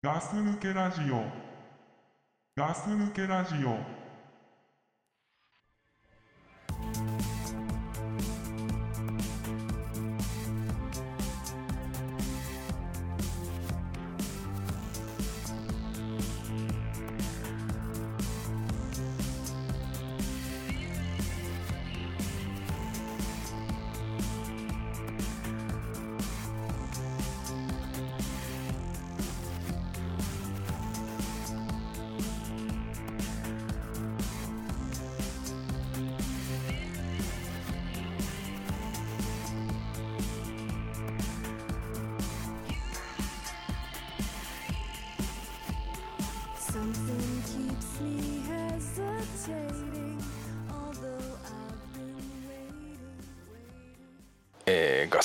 [0.00, 1.24] ガス抜けラジオ。
[2.56, 4.07] ガス抜けラジオ。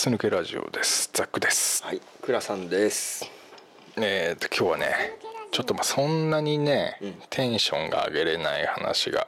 [0.04, 1.10] えーガス抜けラジオです。
[1.14, 1.82] ザックです。
[1.86, 3.32] はい、倉さんです。
[3.96, 5.18] えーと今日はね
[5.52, 7.16] ちょっとまあそんなにね、うん。
[7.30, 9.28] テンションが上げれない話が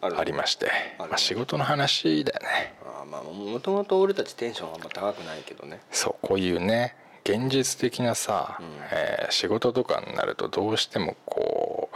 [0.00, 2.74] ありましてまあ、仕事の話だよね。
[2.84, 5.80] あーまあもともと俺たちテンションあんま高くないけどね。
[5.92, 8.66] そうこういうね現実的なさ、うん。
[8.90, 11.88] えー仕事とかになるとどうしてもこ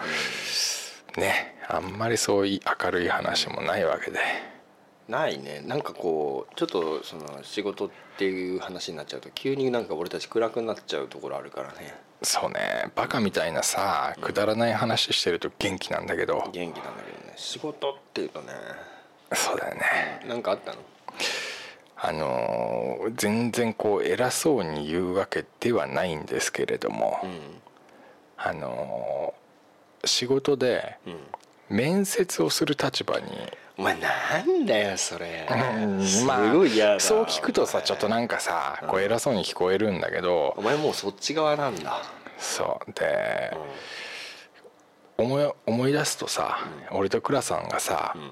[1.17, 4.21] うねあんまりそういう明るい話もないわけで
[5.09, 5.63] ないね。
[5.65, 11.95] なんかこうちょっとその仕事っていう話になっちゃうと急になんか俺たち暗くなっちゃうところあるからね。
[12.23, 17.35] そうねバカみたいなさくだらない話してると元気なんだけど、元気なんだけどね。
[17.37, 18.53] 仕事っていうとね、
[19.35, 19.83] そうだよね
[20.27, 20.79] なんかあったの？
[21.99, 27.27] あのー全然こう偉そうに言うわけではないんですけれども、う
[28.39, 31.17] あのー仕事でんうん。
[31.69, 33.27] 面接をする立場に、
[33.79, 35.47] お前なんだよそれ。
[36.07, 37.01] すまあごい嫌だ。
[37.01, 42.03] そう聞くとさちょっとなんかさこう偉そうに聞こえるんだけどお前もうそっち側なんだ。
[42.39, 43.57] そうで
[45.19, 46.59] 思い思い出すとさ
[46.91, 48.31] 俺と倉さんがさうん。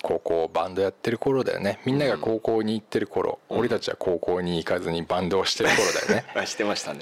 [0.00, 7.00] 高校バンドやってる頃だよねみんなが高校に行ってる頃うん俺たちは高校に行かずにバンドをしてる頃だよね あしてましたね。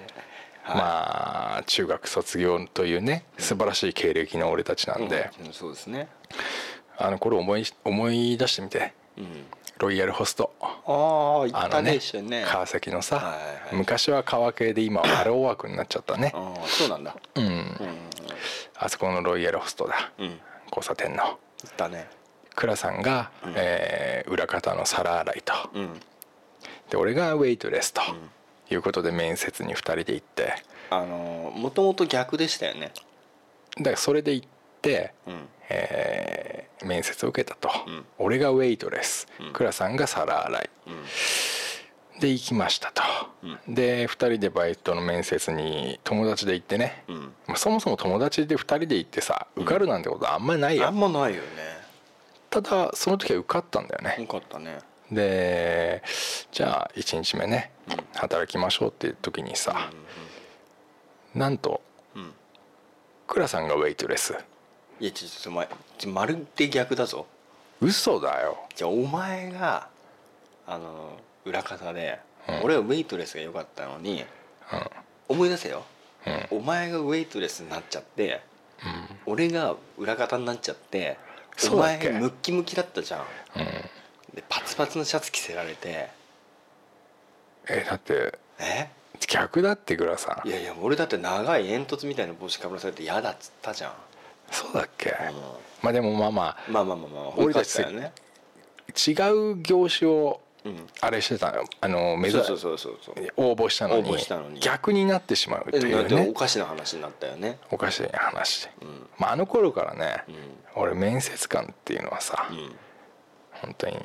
[0.67, 0.77] はい。
[0.77, 6.09] まあ中学卒業というね素晴らしい経歴の俺たちなんで、うんそうですね。
[6.99, 8.93] あの頃思い思い出してみて。
[9.17, 9.27] うん。
[9.79, 10.53] ロイヤルホスト。
[10.61, 12.45] ああ行ったねあのね。
[12.49, 13.39] 川崎のさ、
[13.73, 16.33] 昔は川系で今はハローワークになっちゃったね。
[16.35, 17.15] ああそうなんだ。
[17.35, 17.77] うん、うん。
[18.79, 20.13] あそこのロイヤルホストだ。
[20.69, 21.25] 交差点の。
[21.25, 22.09] ったね。
[22.55, 23.53] 倉さんが、うん。
[23.55, 25.53] えー裏方の皿洗いと。
[25.75, 26.01] うん。
[26.91, 28.01] で俺がウェイトレスと
[28.71, 30.55] いうことで面接に2人で行って
[30.91, 32.93] あのもともと逆でしたよね。
[33.79, 34.49] だからそれで行っ
[34.83, 35.49] て、うん。
[35.69, 42.21] えー面接を受けたと、うん俺がウェイトレスうん倉さんが皿洗いうん。
[42.21, 43.03] で行きましたと、
[43.69, 47.33] で2人でバイトの面接に友達で行ってね、うん。
[47.47, 51.47] まあ、そもそも友達で2人で行ってさ受かるなんてことあんまりないよ、あんまないよね。
[52.49, 54.79] ただその時は受かったんだよね、よかったね。
[55.11, 56.03] で
[56.53, 59.91] じゃあ1日目ね、うん働きましょうっていう時にさ、
[61.35, 61.83] なんと
[62.15, 62.23] うん。
[62.23, 62.33] うん。
[63.27, 64.35] 倉さんがウェイトレス
[64.99, 65.69] いやちょっとお前
[66.07, 67.27] まるで逆だぞ。
[67.81, 69.89] 嘘だよじゃあお前が
[70.67, 72.19] あの裏方で、
[72.49, 74.25] うん俺はウェイトレスが良かったのに
[75.29, 75.85] 思い出せよ。
[76.27, 78.41] うんお前がウェイトレスになっちゃって。
[79.25, 81.17] 俺が裏方になっちゃって
[81.73, 83.21] お前ムッキムキだったじゃん
[83.57, 83.69] うん、うん、
[84.37, 86.09] でパツパツのシャツ着せられて。
[87.69, 88.89] えだってえ？
[89.27, 93.93] 逆だって倉さんいやいや俺だって長い煙突みたいな帽子かぶらされて嫌だっつったじゃん、
[94.53, 95.15] そうだっけ、う
[95.83, 96.71] まあでもまあまあ。
[96.71, 98.13] ん、まあまあまあまあ俺たちよね。
[98.95, 99.13] 違
[99.55, 100.87] う業種をうん。
[101.01, 101.65] あれしてたの？
[101.81, 103.33] あの目指そうそうそうそうそう。
[103.37, 104.11] 応募したのに。
[104.11, 104.61] 応募したのに。
[104.61, 106.29] 逆になってしまうとえいうね。
[106.29, 107.59] おかしな話になったよね。
[107.71, 109.07] おかしい話、うん。
[109.19, 110.83] まあ、あの頃からね、うん。
[110.83, 112.75] 俺面接官っていうのはさ、うん。
[113.53, 113.97] 本当に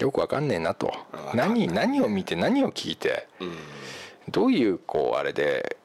[0.00, 0.92] よくわかんねえなと。
[1.34, 3.28] 何何を見て何を聞いて。
[3.40, 3.56] うん。
[4.28, 5.76] どういうこうあれで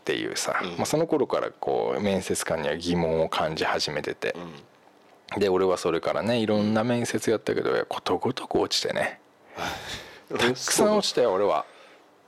[0.00, 0.70] っていうさ、うん。
[0.76, 4.36] まあ、その頃からこう面接官には疑問を感じ始めてて。
[5.34, 5.40] う、ん。
[5.40, 9.20] で俺はそれからねいろんな面接やったけどことごとく落ちてね。
[10.28, 11.64] たくさん落ちたよ俺は。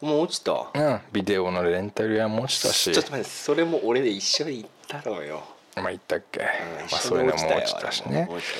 [0.00, 0.70] もう落ちた？
[0.74, 1.00] うん。
[1.12, 2.92] ビデオのレンタル屋も落ちたし。
[2.92, 5.42] ちょっと待ってそれも俺で一緒に行ったろうよ。
[5.76, 6.50] まあ言ったっけ、うんま
[6.82, 8.54] あ、一そういうの緒に落ちたよも落ち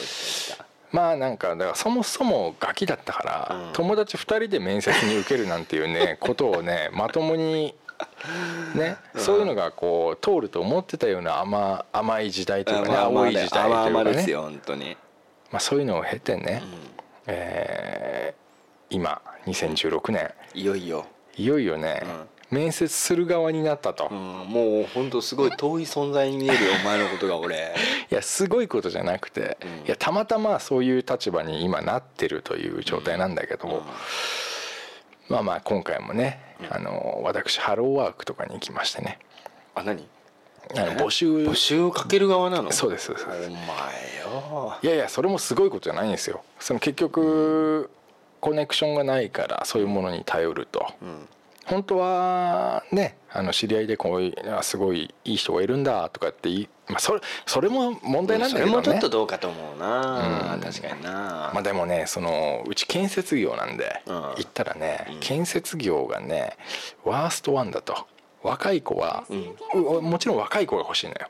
[0.48, 0.52] た。
[0.52, 0.63] しね
[0.94, 3.72] まあなんかだからそもそもガキだったから、うん。
[3.72, 7.74] 友達2人で面接に受けるなんていうね ことをねまともに
[8.76, 13.90] ね、そういうのがこう通ると思ってたような甘甘い時代というかね、青い時代という甘かね。
[13.90, 14.96] 々ですよ本当に。
[15.50, 16.68] まあ、そういうのを経てね、う
[17.26, 20.32] えー今2016年。
[20.54, 21.06] んいよいよ。
[21.36, 22.02] いよいよね、
[22.54, 24.16] 面接する側になったと、うん、
[24.48, 27.74] もう本当すごい遠い存在に見えるよ お前のことが俺。
[28.10, 29.68] いやすごいことじゃなくて、うん。
[29.86, 33.82] いやたまたまそういう立場に今なってるという状態なんだけど、うん。
[35.28, 36.40] まあまあ今回もね、
[36.70, 39.18] あの私ハローワークとかに行きましてね。
[39.74, 40.06] あ何？
[40.76, 41.28] あの募集。
[41.28, 42.72] 募集をかける側なの？
[42.72, 43.26] そうですそうです。
[43.26, 44.78] お前よ。
[44.82, 46.42] いやいやそれもすごいことじゃないんですよ。
[46.60, 47.90] その結局、
[48.40, 51.28] コネクションがないからそういうものに頼ると、うん
[51.66, 56.50] 本当はねあの知り合いでこういうあすごいいい人がいるんだとかって
[56.86, 58.70] まあ、それそれも問題なんだけどね。
[58.72, 60.60] それもちょっとどうかと思うな、うん。
[60.60, 64.20] 確かにな、まあでもねそのうち建設業なんで、うん。
[64.36, 65.20] 言ったらね、うん。
[65.20, 66.56] 建設業がね
[67.04, 68.06] ワーストワンだと。
[68.42, 69.24] 若い子は、
[69.70, 71.28] うもちろん若い子が欲しいのよ、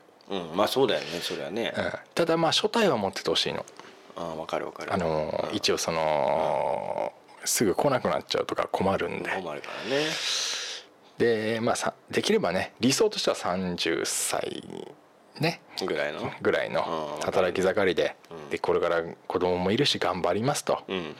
[0.51, 0.57] うん。
[0.57, 1.91] まあそうだよねそれはね、うん。
[2.13, 3.65] ただまあ初対は持っててほしいの。
[4.17, 4.93] ああ分かる分かる。
[4.93, 5.55] あのうん。
[5.55, 7.13] 一応その
[7.45, 9.29] すぐ来なくなっちゃうとか困るんで。
[9.31, 10.05] 困るからね。
[11.17, 14.63] でまあさできればね理想としては30歳
[15.39, 15.61] ね。
[15.85, 16.31] ぐらいの？
[16.41, 17.21] ぐらいのうん。
[17.21, 18.15] 働き盛りで。
[18.29, 18.49] うん。
[18.49, 20.83] でこれから子供もいるし頑張りますと。
[20.87, 21.15] うん。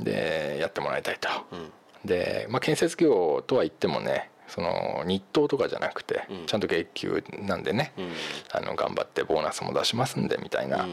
[0.00, 1.28] でやってもらいたいと。
[1.52, 1.72] うん。
[2.04, 6.46] で、まあ、建設業とは言ってもねその日当とかじゃなくてうん。
[6.46, 8.12] ちゃんと月給なんでねうん。
[8.52, 10.86] あの頑張ってボーナスも出しますんでみたいな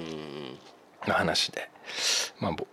[1.01, 1.69] 話で。
[2.39, 2.67] まあぼ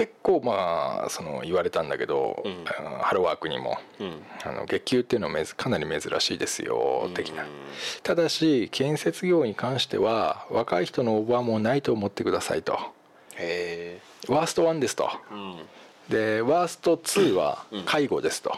[0.00, 2.64] 結構まあその言われたんだけどうん。
[2.64, 4.22] ハローワークにもうん。
[4.42, 7.42] あの月給っていうのはかなり珍しいですよ的な。
[7.42, 7.48] うん
[8.02, 12.78] ただし建設業に関しては若い人の応募はもうないと思ってくださいと。
[13.36, 15.10] へワースト1ですと。
[16.08, 18.56] でワースト2はうん介護ですと、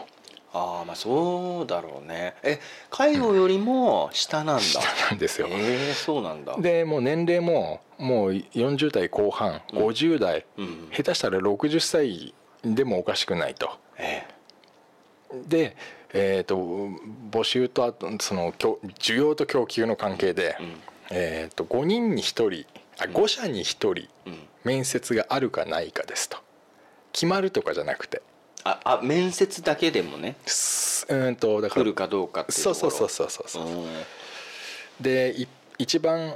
[0.53, 2.35] ああまあそうだろうね。
[2.43, 2.59] え
[2.91, 4.79] 介護よりも下なんだ、下
[5.09, 5.47] なんですよ。
[5.49, 6.55] ええそうなんだ。
[6.57, 9.79] でもう年齢ももう40代後半うん。
[9.79, 10.89] 50代、うん。
[10.91, 13.71] 下手したら60歳でもおかしくないと。
[13.97, 14.27] え
[15.47, 15.75] で、
[16.13, 16.55] えー、と
[17.31, 20.81] 募集とあとその供需要と供給の関係で、えうん。
[21.09, 22.65] えー、と5人に1人
[22.99, 24.07] あ5社に1人うん。
[24.63, 26.37] 面接があるかないかですと。
[27.11, 28.21] 決まるとかじゃなくて
[28.63, 30.35] ああ面接だけでもね。
[30.45, 33.63] すうーんとだから来るかどうかっていうそうそうそううそうそうそう。
[33.67, 33.87] うん。
[35.01, 36.35] でい一番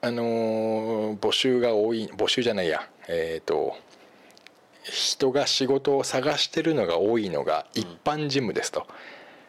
[0.00, 2.88] あのー募集が多い募集じゃないや。
[3.08, 3.76] えっ、と
[4.82, 8.86] 人が仕事を探してるのが多いのが一般事務ですと、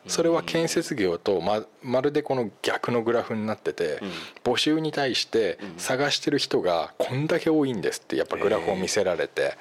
[0.07, 3.99] それは建設業とままるでこの逆のグラフになってて、
[4.43, 5.79] 募集に対してうん。
[5.79, 9.57] 探してる人がこんだけ多いんですってやっぱグラフを見せられて、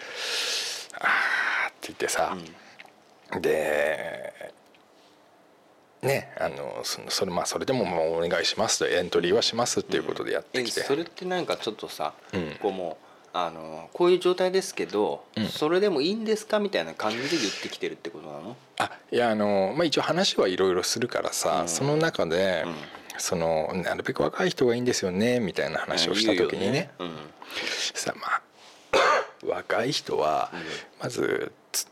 [0.99, 1.09] あー。
[1.09, 1.44] って
[1.89, 2.37] 言ってさ、
[3.41, 4.53] で
[6.03, 12.57] ねあのそのそれまあそれでももうお願いしますとエントリーはしますっていうことでやってえきて、それってなんかちょっとさ、うん。
[12.61, 15.47] こうもうあのこういう状態ですけど、うん。
[15.49, 21.69] それでもいいんですかみたいな感じで言ってきてるってことなの、あいやあの、まあ、一応話はいろいろするからさ、うん。
[21.69, 22.75] その中で、うん。
[23.19, 27.17] そのなるべく若い人がいいんですよねみたいな話をした時にね,、言うよ
[27.95, 28.43] さまあ
[29.49, 30.61] 若い人はうん。
[31.01, 31.87] まずつ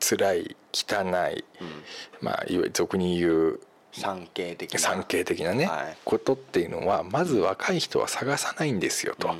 [0.00, 1.66] 辛い汚い、うん。
[1.66, 1.82] うん
[2.20, 3.60] まあ、いわゆる俗に言う
[3.92, 4.78] 産経的な。
[4.78, 5.96] 産経的なね、はい。
[6.04, 9.38] ことっていうのはまず若い人は探さないんですよと、うん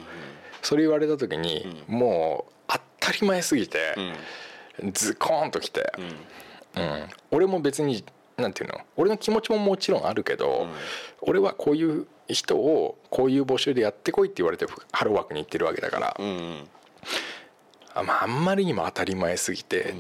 [0.63, 3.97] それ言われた時に、うもう当たり前すぎて、
[4.81, 4.93] うん。
[4.93, 5.93] ズコーンときて、
[6.77, 6.83] うん。
[6.83, 7.09] うん。
[7.33, 8.05] 俺も別に
[8.37, 10.71] なんていうの俺の気持ちももちろんあるけど、うん。
[11.23, 16.69] 俺はこういう人をこういう募集でやってこいって言われてハローワークに行ってるわけだから、うんうん
[17.95, 19.95] あまあ、あんまりにも当たり前すぎて、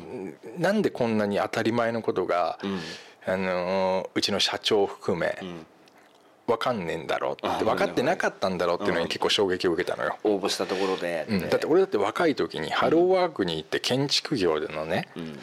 [0.58, 2.80] なんでこんなに当たり前のことが、うん。
[3.24, 5.66] あのーうちの社長を含めうん。
[6.44, 9.04] 分かんねえんだろうってあ分かってなかったんだろうっていうのうん。
[9.04, 10.16] に結構衝撃を受けたのよ。
[10.24, 15.22] 応募したところでうん、だって俺だって若い時にハローワークに行って建築業でのね、うん。
[15.22, 15.38] うん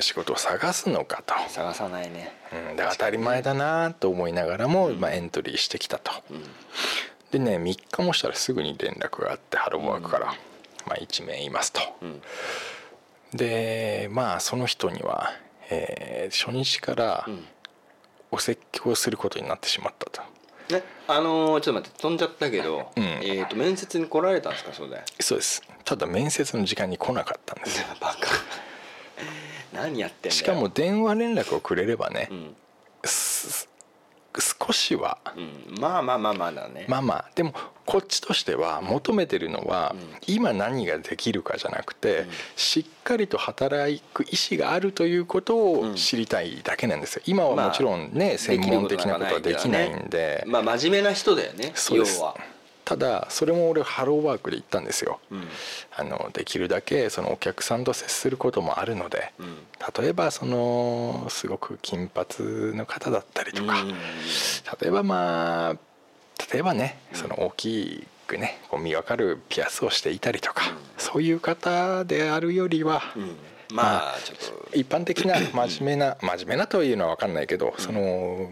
[0.00, 2.32] 仕事を探すのかと、探さないね。
[2.70, 6.12] うん、で当たり前だなと思いながらも、まあ、エントリーしてきたと。
[6.30, 6.42] うん。
[7.30, 10.34] でね3日もしたらすぐに連絡があってハローワークから、
[10.86, 11.80] まあ、1名いますと。
[12.02, 12.22] うん。
[13.34, 15.30] でまあその人には、
[15.70, 17.44] えー初日からうん。
[18.34, 20.22] お説教することになってしまったと。
[20.74, 23.02] ねあのーちょっと待って飛んじゃったけど、うん。
[23.22, 25.02] えっ、と面接に来られたんですかそれで？
[25.20, 25.62] そうです。
[25.84, 27.80] ただ面接の時間に来なかったんです。
[27.82, 28.30] よバカ。
[29.74, 30.32] 何やってんだよ。
[30.32, 32.56] しかも電話連絡をくれればねう、ん、
[33.04, 33.68] す
[34.40, 35.18] 少しは。
[35.36, 36.86] うん、まあまあまあまあだね。
[36.88, 37.30] まあまあ。
[37.34, 37.52] でも
[37.84, 40.00] こっちとしては求めてるのはうん。
[40.26, 42.28] 今何ができるかじゃなくてうん。
[42.56, 47.22] しっかりと働く意思があるということを知りたいだけなんですよ。
[47.26, 50.44] 今はもちろんね専門的なことはできないんで。
[50.46, 52.36] まあ真面目な人だよね要は
[52.92, 55.48] ただそれも俺ハローワークで言ったんですよ、うん。
[55.96, 59.56] あのできるだけそのお客さんと接することもあるので、うん。
[59.98, 65.76] 例えばそのすごく金髪の方だったりとか、うん例えばまあ
[66.52, 70.76] 例えばねその大きくねこう見分かるピアスをしていたりとか、うん。
[70.98, 73.36] そういう方であるよりは、うん。
[73.72, 74.76] まあちょっと。
[74.76, 78.50] 一般的な真面目な真面目なというのは分かんないけど、その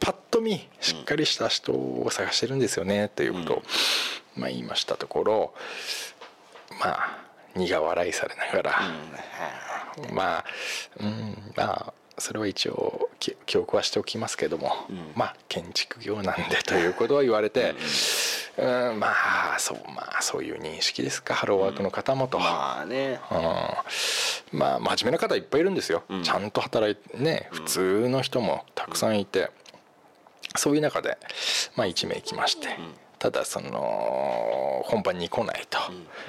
[0.00, 3.62] パッと見しっかりした人を探してるんですよねということを、
[4.36, 5.54] まあ、言いましたところ
[6.80, 7.18] まあ
[7.54, 8.80] 苦笑いされながら、
[10.12, 10.44] まあ
[11.00, 15.12] うんまあそれは一応き記憶はしておきますけども、うん。
[15.14, 17.74] まあ建築業なんでということを言われて、
[18.56, 18.62] う
[18.94, 19.08] ん、ま
[19.54, 22.38] あそうまあそういう認識ですかハローワークの方もと。
[22.38, 23.20] まあね。
[23.30, 24.58] うん。
[24.58, 26.22] まあ真面目な方いっぱいいるんですよ、うん。
[26.22, 29.50] ちゃんと働いてね普通の人もたくさんいて、
[30.56, 31.18] そういう中で、
[31.76, 32.68] まあ、1名来まして、
[33.18, 35.78] ただその本番に来ないと、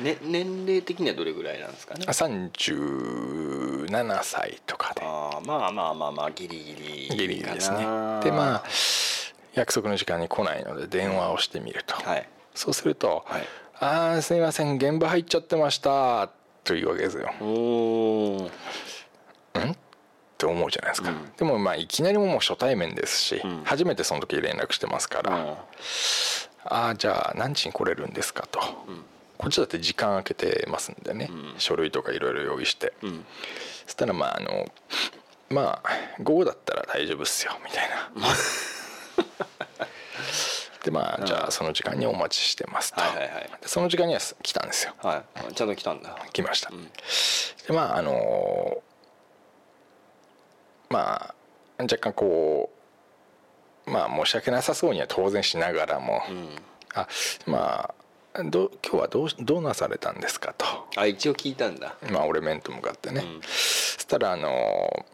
[0.01, 5.01] ね年齢的にはどれぐらいなんですかね？37歳とかで。
[5.03, 7.77] あーまあまあまあまあギリギリギリギリですね。
[8.23, 8.63] でまあ
[9.53, 12.27] 約束の時間に来ないので電話をしてみると、はい。
[12.55, 13.47] そうするとはい
[13.79, 16.29] 「ああすいません現場入っちゃってました」
[16.63, 17.29] というわけですよ。
[20.37, 21.31] って思うじゃないですか、うん。
[21.35, 23.63] でもまあいきなりもう初対面ですし、うん。
[23.63, 25.55] 初めてその時連絡してますから「うん。
[26.65, 29.03] ああじゃあ何時に来れるんですか」と、うん。
[29.39, 31.55] こっちだって時間空けてますんでね、うん。
[31.57, 33.25] 書類とかいろいろ用意して、うん。
[33.85, 34.71] そしたらまああの
[35.49, 35.89] まあ
[36.21, 38.11] 午後だったら大丈夫っすよみたいな。
[40.83, 43.49] でまあじゃあその時間にお待ちしてますと、はいはいはい。
[43.59, 44.93] でその時間には来たんですよ。
[45.01, 45.53] はい。
[45.53, 46.15] ちゃんと来たんだ。
[46.31, 46.85] 来ました、うん。
[46.85, 48.83] でまああの
[50.89, 51.33] ま
[51.77, 52.69] あ若干こ
[53.85, 56.49] うまあ申し訳なさそうには当然しながらも、うん。
[56.93, 57.07] あ
[57.45, 57.93] ま
[58.33, 60.65] あど今日はどうどうなされたんですかと。
[60.95, 61.95] あ一応聞いたんだ。
[62.11, 63.41] まあ俺面と向かってね、うん。
[63.41, 65.05] そしたらあの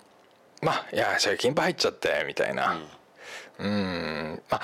[0.62, 2.77] まあいやじゃあ金牌入っちゃってみたいな。
[3.60, 4.42] うん。
[4.50, 4.62] まあ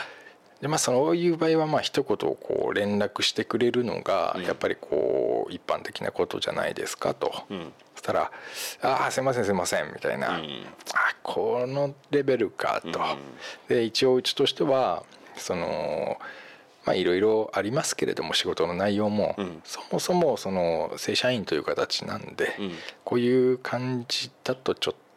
[0.62, 4.44] でまあそういう場合はまあ一言こう連絡してくれるのがうん。
[4.44, 7.72] やっぱりこう一般的なことじゃないですかと、うん。
[7.96, 8.32] そしたら
[8.82, 10.66] 「ああすいませんすいません」みたいな「うん。
[10.94, 13.00] あこのレベルか」と。
[13.68, 15.04] で一応うちとしては
[15.38, 16.18] その
[16.86, 19.62] まあいろいろありますけれども仕事の内容も、うん。
[19.64, 22.72] そもそもその正社員という形なんで、うん。
[23.04, 25.09] こういう感じだとちょっと、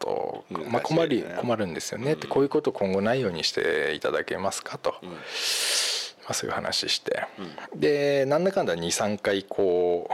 [0.49, 4.77] まあ、困り困るんですよね、ってこういうこと今後ないようにしていただけますか？
[4.77, 5.09] と、うん。
[5.09, 5.15] ま
[6.29, 7.25] あ、そういう話して、
[7.75, 10.13] でなんだかんだ23回こう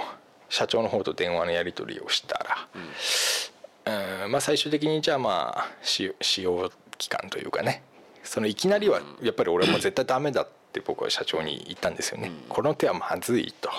[0.53, 2.37] 社長の方と電話のやり取りをした
[3.85, 3.91] ら、
[4.25, 4.31] うん。
[4.31, 7.83] まあ、最終的にじゃあまあ使使用期間というかね。
[8.21, 13.71] そのいきなりはやっぱり俺はもう絶対ダメだって僕は社長に言ったんですよね、この手はまずいと。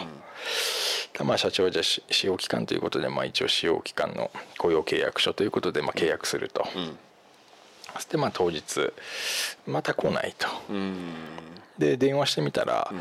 [1.19, 6.97] でまあ社長はじゃ使用期間ということで、まあ、一応使用期間の雇用契約書ということでまあ契約すると、うん。
[7.95, 8.93] そしてまあ当日
[9.67, 10.47] また来ないと。
[10.71, 11.15] うん。
[11.79, 12.93] で電話してみたら、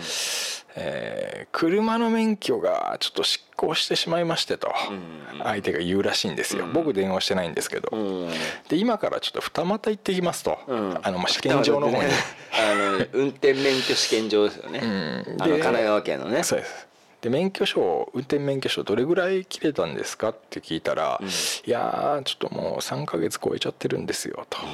[0.75, 5.43] えー車の免許がちょっと失効してしまいましてと、うん。
[5.43, 8.29] 相手が言うらしいんですよ、僕電話してないんですけど、うん。
[8.69, 10.99] で今からちょっと二股行ってきますと、うん。
[11.01, 12.09] あのまあ試験場の方に、
[12.53, 15.41] あの運転免許試験場ですよね、うん。
[15.41, 16.43] あの神奈川県のね。
[16.43, 16.88] そうです
[17.21, 20.29] で免許証運転免許証どれぐらい切れたんですか？
[20.29, 21.19] って聞いたら、
[21.65, 24.67] いやーちょっともう3ヶ月超えちゃってるんですよと、もう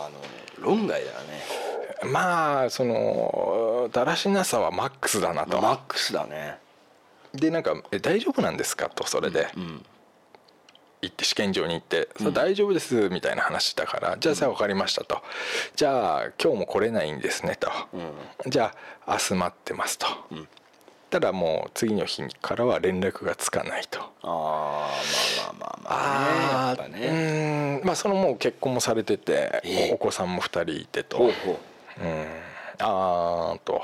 [0.00, 1.42] あの論外だよね。
[2.10, 6.58] まあそのだらしなさはマックスだなと、マックスだね。
[7.34, 9.48] でなんか「え大丈夫なんですか?」とそれで。
[9.56, 9.84] うん
[11.00, 15.22] 行って試験場に行って「それ大丈夫です」みたいな話だから「じゃあさあ分かりました」と
[15.76, 17.70] 「じゃあ今日も来れないんですね」と
[18.50, 18.74] 「じゃ
[19.06, 20.06] あ明日待ってます」と。
[21.08, 24.00] たらもう次の日からは連絡がつかないと。
[24.00, 24.90] ああ
[25.38, 31.18] まあまあまあまあねやっぱうねーんまあそのもう結婚もされててえお子さんも2人いてと。
[31.18, 31.60] ほうほ
[32.02, 32.04] う。
[32.04, 32.26] ん
[32.80, 33.82] あーと。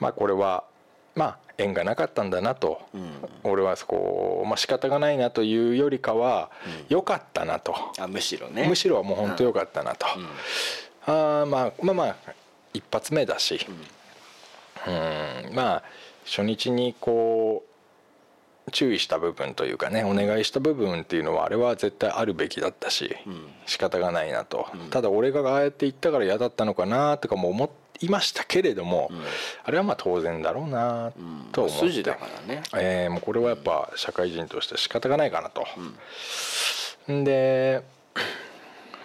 [0.00, 0.64] まあこれは
[1.14, 2.80] まあ縁がなかったんだなと。
[2.94, 3.12] ううん。
[3.44, 6.50] 俺はそこまあ仕方がないなというよりかは
[6.88, 7.74] 良かったなと。
[7.98, 8.66] あむしろね。
[8.68, 10.06] むしろもう本当良かったなと。
[11.06, 12.16] あーまあまあまあ
[12.74, 13.66] 一発目だし。
[14.84, 14.90] う
[15.50, 15.82] んまあ
[16.24, 17.64] 初日にこ
[18.66, 23.10] う注意した部分というかねお願いした部分っていうのはあれは絶対あるべきだったしん。
[23.66, 24.66] 仕方がないなと。
[24.90, 29.10] ただ俺がああやって言ったから嫌だったのかなとかも思いましたけれども
[29.64, 31.12] あれはまあ当然だろうな
[31.52, 31.86] と思って。
[31.86, 32.62] 筋だからね。
[32.74, 35.66] えーもうこれはやっぱ社会人として仕方がないかなと。
[37.08, 37.82] で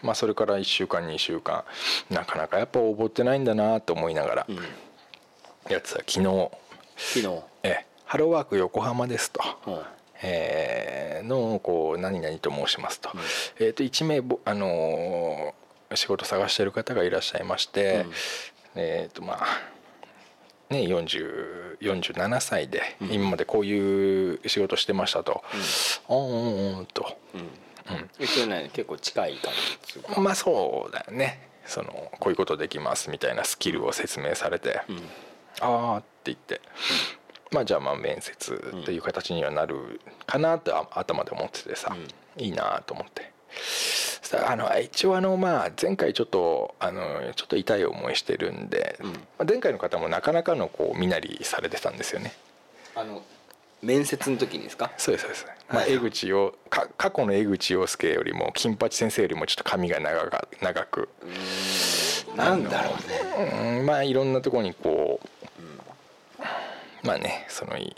[0.04, 1.64] まあそれから1週間2週間
[2.12, 4.48] なかなかやっぱ応募ってないんだなと思いながら、
[5.70, 6.52] やつは昨日
[6.98, 7.44] 昨日。
[7.64, 9.82] えハローワーク横浜ですと、うん。
[10.24, 13.20] えーのこう何々と申しますと,、うん。
[13.60, 18.06] えー、と1名ぼ、あのー仕事探してる方がいらっしゃいまして、
[18.76, 18.82] うん。
[18.82, 19.46] えっ、とまあ
[20.70, 23.12] ね40 47歳でうん。
[23.14, 25.44] 今までこういう仕事してましたと、
[26.10, 27.42] うん、うんうんと、うん。
[27.42, 27.46] う
[28.20, 29.54] 一応ね結構近い感
[30.16, 31.48] じまあそうだよね。
[31.66, 35.02] そのこういうことできますみたいなスキルを説明されて、うん
[35.62, 36.62] ああって言って、
[37.52, 41.96] まあじゃあまあ面接という形にはなるかなってあ頭で思っててさ、
[42.38, 43.32] いいなと思って。
[44.22, 47.02] さあの一応あのまあ前回ちょっとあの
[47.36, 49.14] ちょっと痛い思いしてるんで、うん。
[49.14, 52.34] まあ前回の方もなかなかのこう身なりされてたんですよね。
[52.94, 53.24] あの
[53.82, 54.92] 面接の時にですか？
[54.98, 61.10] そうですそうです、まあ、はい江口をか過去の江口洋介よりも金八先生よりもちょっと髪が長が長く、
[62.38, 63.80] なんだろうね。
[63.80, 65.20] うん、まあいろんなところにこ
[67.04, 67.96] うまあねそのい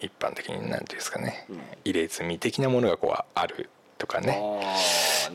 [0.00, 1.60] 一般的に何ていうんですかね、うん。
[1.84, 3.68] 入れ墨的なものがこうある
[3.98, 4.40] とかね。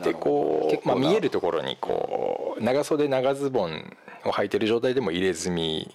[0.02, 5.94] でこう、まあ、見えるところにこう長袖長ズボンを履いてる状態でも入れ墨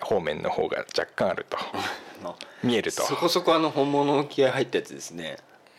[0.00, 1.58] 方面の方が若干あると。
[2.24, 3.02] な見えると。
[3.02, 5.36] そこそこあの本物の気合入ったやつですね。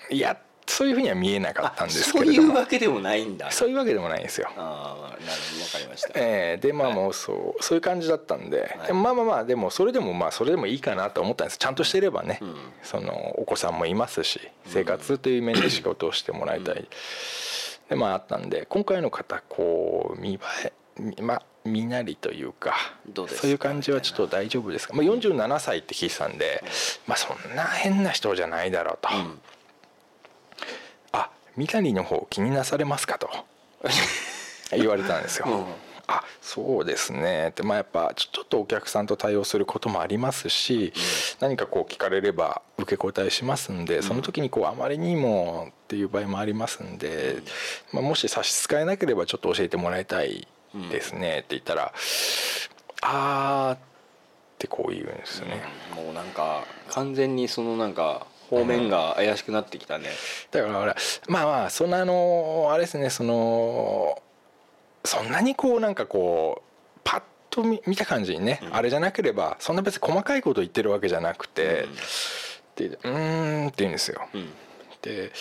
[0.10, 0.38] いや
[0.68, 2.54] そういうふうには見えなかったんですけそういれども。
[2.54, 3.52] うわけでもないんだ。
[3.52, 4.50] そういうわけでもないんですよ。
[4.58, 6.12] ああなるほどわかりました。
[6.16, 8.88] えーでまあもうそうそういう感じだったんで、はい。
[8.88, 11.58] でもまあまあまあでもそれでもまあそれでもいいかなと思ったんです。
[11.58, 12.56] ちゃんとしてればね、うん。
[12.84, 16.88] そのお子さんもいますし生活という面で仕事をしてもらいたい、
[17.90, 22.74] でまああったんで今回の方こう見栄えみまあ身なりというか
[23.28, 26.64] そういう感じはちょっと大丈夫ですか、まあ、47歳って聞いてたんで、
[27.06, 29.10] まあそんな変な人じゃないだろうと、
[31.58, 33.30] うんあ身なりの方気になされますかと。
[34.72, 35.66] 言われたんですよ、うん。
[36.08, 37.50] あそうですね。
[37.50, 40.94] ってまあやっぱちょちょっとお客さんと対応することもありますし、
[41.40, 47.38] 何かこう聞かれれば受け答えしますんでその時にこうあまりにもっていう場合もありますんで、
[47.92, 50.48] まあ、もし差し支えなければちょっと教えてもらいたい
[50.90, 51.40] ですね。
[51.40, 51.94] って言ったら
[53.02, 53.80] 「あー」っ
[54.58, 55.62] てこう言うんですよね。
[55.96, 60.10] もうなんか完全にそのなんか方面が怪しくなってきたね。
[60.52, 60.96] だからほら
[61.28, 64.22] まあまあそんなあのあれですねその
[65.04, 68.76] そんなにこうなんかこうパッと見見た感じにね、うん。
[68.76, 71.88] あれじゃなければそんな別に細かいこと言ってるわけじゃなくて、
[72.76, 74.22] でうーんって言うんですよ。
[74.34, 74.50] うん。
[75.02, 75.32] で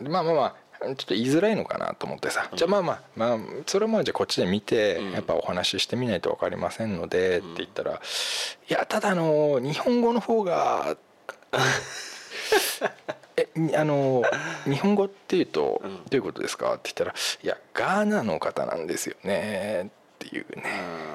[0.00, 5.12] まあまあまあちょっと言いづらいのかなと思ってさ、じゃあまあまあまあそれはまあじゃあこっちで見て、うん。
[5.12, 7.92] やっぱお話ししてみないと分かりませんので、って言ったら
[8.68, 10.96] 「いやただあの日本語の方が
[13.36, 14.22] えにあの
[14.64, 15.96] 日本語っていうとうん。
[15.96, 19.90] どういうことですか?」って言ったら「いやガーナの方なんですよね」
[20.24, 20.62] っていうね。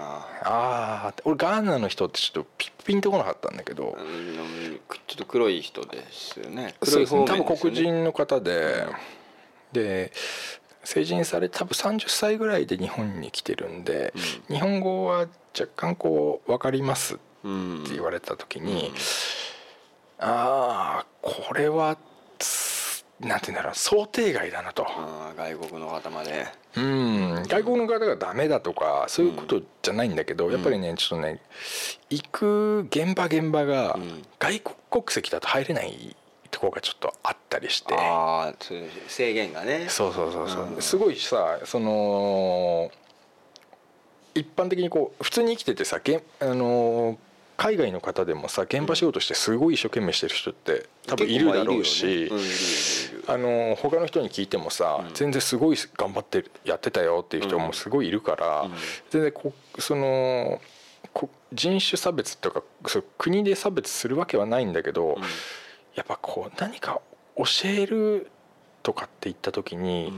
[0.03, 1.23] あ「ああ」って。
[1.25, 3.91] 俺ガーナの人ってちょっとピッピンとこなかったんだけど。
[3.91, 6.75] ーうんちょっと黒い人ですよね。
[6.79, 8.85] 黒い方面ですよ黒人の方で、
[9.73, 10.11] で
[10.83, 14.13] 成人されて多分30歳ぐらいで日本に来てるんで、
[14.47, 15.27] 日本語は
[15.57, 18.95] 若干こう分かりますってうん言われた時に、うん
[20.21, 21.97] ああこれは
[22.37, 24.85] つなんて言うんだろう想定外だなと。
[24.87, 26.45] あー外国の方まで。
[26.77, 30.53] うん、外国の方がダメだとかそういうことじゃないんだけど、うん。
[30.53, 31.41] やっぱりねちょっとね
[32.09, 34.23] 行く現場現場がうん。
[34.39, 36.15] 外国国籍だと入れない
[36.49, 39.85] ところがちょっとあったりして、ああそういう制限がね。
[39.89, 40.81] そうそうそうそう、うん。
[40.81, 42.91] すごいさその
[44.35, 47.17] 一般的にこう普通に生きててさあの
[47.61, 52.31] 海外の方でもさ現場仕事してすごい一生懸命してる人って多分いるだろうし、
[53.27, 55.13] あの他の人に聞いてもさ、うん。
[55.13, 58.71] 全然すごい頑張ってやってたよっていう人もすごいいるから、うん。
[59.11, 60.59] 全然こその
[61.13, 62.63] こ人種差別とか
[63.19, 65.21] 国で差別するわけはないんだけど、うん。
[65.93, 66.99] やっぱこう何か
[67.37, 68.31] 教える
[68.81, 70.11] とかって言った時に、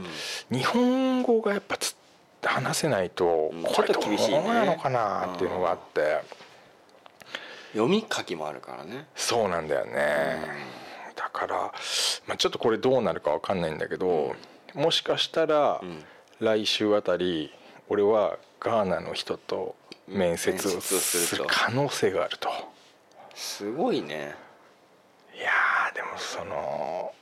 [0.50, 0.58] うん。
[0.58, 1.94] 日本語がやっぱつ
[2.42, 3.62] 話せないとうん。
[3.64, 6.22] これどうちょっと厳しいねなのかなっていうのがあって、
[7.74, 9.06] 読み書きもあるからね。
[9.14, 10.38] そうなんだよね、
[11.14, 11.56] だから、
[12.26, 14.34] まあ、ちょっとこれどうなるかわかんないんだけど、
[14.74, 16.02] もしかしたらうん。
[16.40, 17.54] 来週あたり
[17.88, 19.76] 俺はガーナの人と
[20.08, 22.48] 面接をする可能性があると。
[23.34, 24.34] すごいね。
[25.34, 27.12] いやーでもその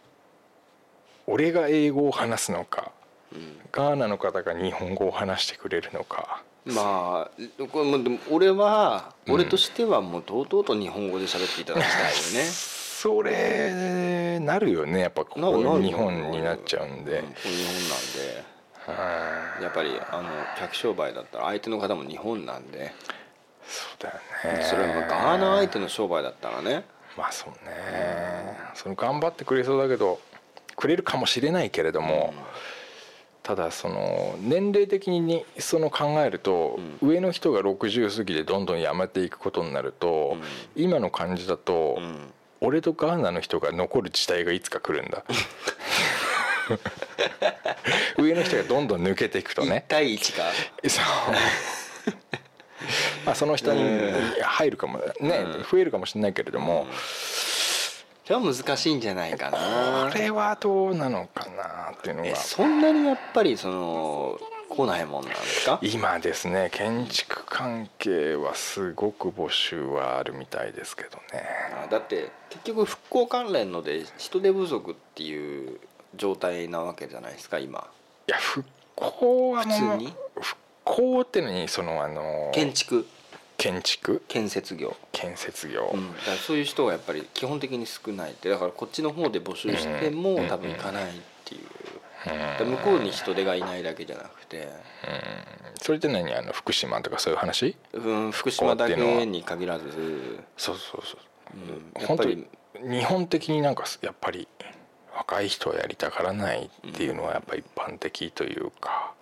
[1.27, 2.91] 俺が英語を話すのか
[3.35, 3.61] うん。
[3.71, 12.12] ガーナの方が日本語を話してくれるのかまあこれもでも俺はうん俺としてはもう堂々と日本語で喋っていただきたいよね。
[12.44, 15.01] それなるよね。
[15.01, 17.22] やっぱここ日本になっちゃうんで。
[17.22, 19.03] 日本なん
[19.55, 22.92] うんでやっぱりあの客商売だったら相手の方も日本なんで。
[23.66, 24.64] そうだよね。
[24.64, 26.85] それはまあガーナ相手の商売だったらね。
[27.16, 28.57] まあそうね。
[28.75, 30.20] その頑張ってくれそうだけど
[30.77, 32.35] くれるかもしれないけれども、
[33.42, 40.37] ただその年齢的にその考えると、上の人が60過ぎでどんどん辞めていくことになると、
[40.76, 42.33] 今の感じだと、うん。
[42.64, 45.24] 俺とガーナの人が残る時代がいつか来るんだ。
[48.16, 50.44] 上の人がどんどん抜けていくと1ね対1か。
[50.88, 51.05] そう。
[53.26, 53.83] まあその下に
[54.42, 57.52] 入るかもね、増えるかもしれないけれども、そ
[58.30, 60.11] れは難しいんじゃないかな。
[60.12, 65.78] これはどうなのかなっていうのえがそんなにやっぱりその来ないもんなんですか？
[65.82, 71.44] 今ですね建築関係はすごく募集はあるみたいですけどね。
[71.85, 75.78] あだって結局復興関連ので人手不足っていう
[76.14, 77.87] 状態なわけじゃないですか今。
[78.28, 80.14] いや復興はもう普通に？
[80.40, 83.06] 復興ってのにそのあの建築
[83.62, 84.22] 建築？
[84.27, 88.48] 建設業、建設業、うん、だからそういう人がやっぱり基本的に少ないって。
[88.48, 90.48] だからこっちの方で募集してもうん。
[90.48, 91.07] 多分行かないっ
[91.44, 91.61] ていう。
[92.62, 92.70] うん。
[92.72, 94.68] 向こうに人手がいないだけじゃなくて、
[95.81, 96.35] それって何？
[96.35, 97.77] あの福島とかそういう話？
[97.92, 99.85] うん、福島だけに限らず、
[100.57, 101.20] そうそうそう。
[101.55, 102.48] うん、やっ本当ぱり
[102.83, 104.48] に日本的になんかやっぱり
[105.14, 109.14] 若い人はやりたがらないっていうのはやっぱ一般的というか。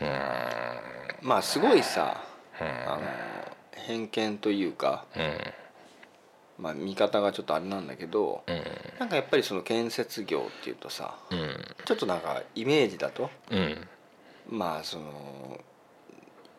[0.00, 0.08] うん。
[1.22, 2.20] まあすごいさ。
[2.30, 3.02] うんあの
[3.72, 5.38] 偏見というか、うん。
[6.58, 8.62] まあ、見方がちょっとあれなんだけど、うん。
[8.98, 11.56] なんかやっぱりその建設業っていうとさうん。
[11.84, 13.86] ちょっとなんかイメージだとうん。
[14.48, 15.60] まあその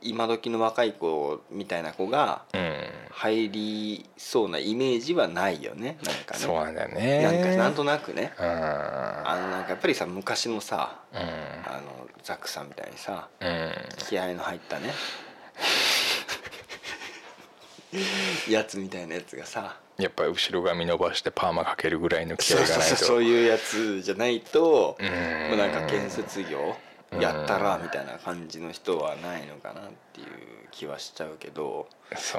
[0.04, 2.78] 今時の若い子みたいな子がうん。
[3.10, 6.40] 入りそうなイメージはないよねなんかね。
[6.40, 7.24] そうなんだよね。
[7.24, 8.34] なんかなんとなくね。
[8.38, 8.46] うん。
[8.46, 11.20] あのなんかやっぱりさ昔のさうん。
[11.20, 13.72] あのザックさんみたいにさうん。
[14.08, 14.92] 気合の入ったね
[18.50, 19.78] やつみたいなやつがさ。
[19.98, 25.08] やっぱり後ろ髪伸ばしてパーマかけるぐらいの気合そうそうそうがないとそういうやつじゃないとうん。
[25.50, 26.76] もうなんか建設業
[27.20, 29.84] やったらみたいな感じの人はないのかなっ
[30.14, 30.28] ていう
[30.70, 31.88] 気はしちゃうけど。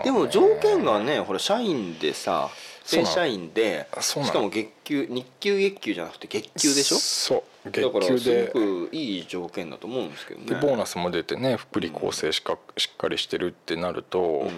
[0.05, 2.49] でも条件がねほら社員でさ
[2.85, 6.97] 正社員でしかも月給日給月給じゃなくて月給でしょ？
[6.97, 7.71] そう。
[7.73, 8.21] 月だから給で。
[8.21, 14.49] すごくいい条件だと思うんですけどねでボーナスも出てね福利厚生しかしっかりしてるってなると、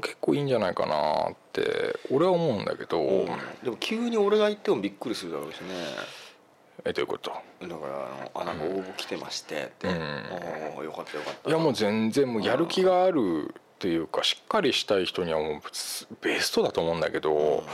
[0.00, 3.26] 結構いいんじゃないかなって俺は思うんだけど、うん。
[3.62, 5.66] でも急に俺が言ってもびっくりするだろうしね。
[6.84, 7.30] えどういうこと？
[7.30, 9.94] だからあのあなんか応募来てましてって、うん。
[9.94, 11.50] おーよかったよかった。
[11.50, 15.60] いやもう全然もうやる気があるっていうかしっかりしたい人にはもう
[16.20, 17.64] ベストだと思うんだけど、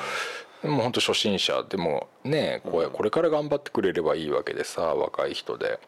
[0.62, 1.64] でも本当初心者。
[1.68, 5.78] でもねこれから頑張ってくれればいいわけでさ若い人で。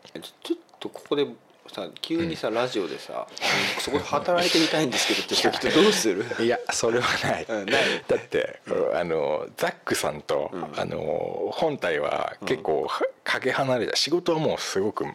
[0.43, 1.27] ちょっとここで
[1.73, 3.27] さ急にさ、ラジオでさ
[3.81, 6.25] 「そこで働いてみたいんですけど」って人来てどうする？
[6.41, 7.83] いやそれはない、うんない。
[8.07, 8.61] だって、
[8.95, 15.07] あのザックさんと、あの本体は結構はかけ離れた仕事はもうすごく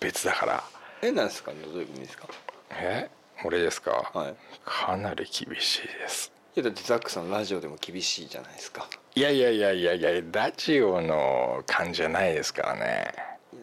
[0.00, 0.64] 別だから。
[1.02, 1.52] えなんですか？
[1.52, 2.28] どういう意味ですか？
[2.70, 3.10] え？
[3.44, 4.34] 俺ですか、はい。
[4.64, 6.32] かなり厳しいです。
[6.54, 8.88] いやだってザックさんラジオでも厳しいじゃないですか。
[9.14, 13.14] いやいやいやいやいやラジオの感じじゃないですからね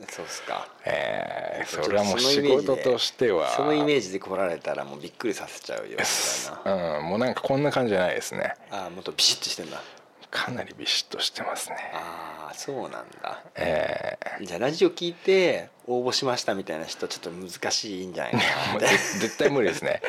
[0.10, 0.68] そうっすか。
[0.86, 3.50] えー、ちょっとそれはもう仕事としては。
[3.56, 8.56] そのイメージで来られたらもうびっくりさせちゃうよみたいなうんもうなんかこんな感じじゃないですね。
[8.72, 9.82] ああもっとビシッとしてんだ。
[10.30, 11.76] かなりビシッとしてますね。
[11.94, 13.44] ああそうなんだ。
[13.56, 18.40] えじゃあラジオ聞いて応募しましたみたいな人ちょっと難しいんじゃないか
[18.74, 18.88] なぜ
[19.20, 20.02] 絶対無理ですね。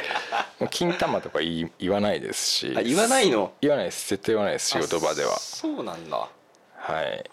[0.60, 2.74] もう金玉とか言い言わないですし。
[2.76, 3.52] あ言わないの？
[3.60, 4.08] 言わないです。
[4.10, 5.34] 絶対言わないです仕事場では。
[5.34, 6.28] あそうなんだ。
[6.76, 7.30] はい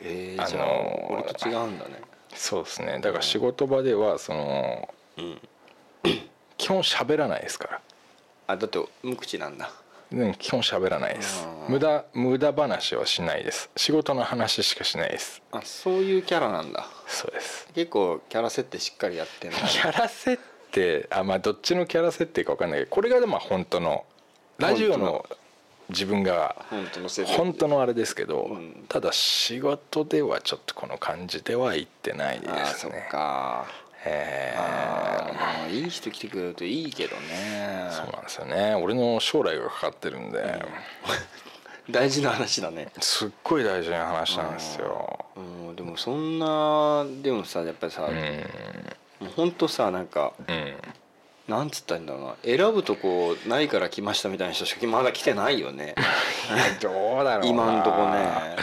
[0.00, 2.00] えー、あの俺と違うんだね。
[2.34, 2.98] そうですね。
[3.00, 5.40] だから仕事場ではそのうん。
[6.56, 7.80] 基本喋らないですから。
[8.46, 9.70] あだって無口なんだ。
[10.12, 11.46] うん基本喋らないです。
[11.46, 13.70] うん無駄無駄話はしないです。
[13.76, 15.42] 仕事の話しかしないです。
[15.52, 16.86] あそういうキャラなんだ。
[17.06, 17.68] そうです。
[17.74, 19.56] 結構キャラ設定しっかりやってんだ。
[19.66, 24.04] キャラ設定あまあどっちのキャラ設定か分かんないけどこれがでも本当の
[24.58, 25.24] ラジオの
[25.90, 28.84] 自分が本当の設定本当のあれですけど、うん。
[28.88, 33.66] ただ仕事ではちょっとこの感じでは言ってないでああそっすねか
[34.06, 37.22] えあーまあいい人来てくれるといいけどね。
[37.88, 38.74] ーそうなんですよね。
[38.74, 40.62] 俺の将来がかかってるんで、
[41.90, 42.88] 大事な話だね。
[43.00, 45.24] すっごい大事な話なんですよ。
[45.36, 49.26] うんでもそんなでもさやっぱりさ、うん。
[49.26, 50.74] もうほんとさなんかうん
[51.46, 52.36] なんつったんだろうな。
[52.56, 55.94] 選ぶとこないから来ましたみたいな人しかまだ来てないよね。
[56.80, 57.46] どうだろうな。
[57.46, 58.56] 今んとこね。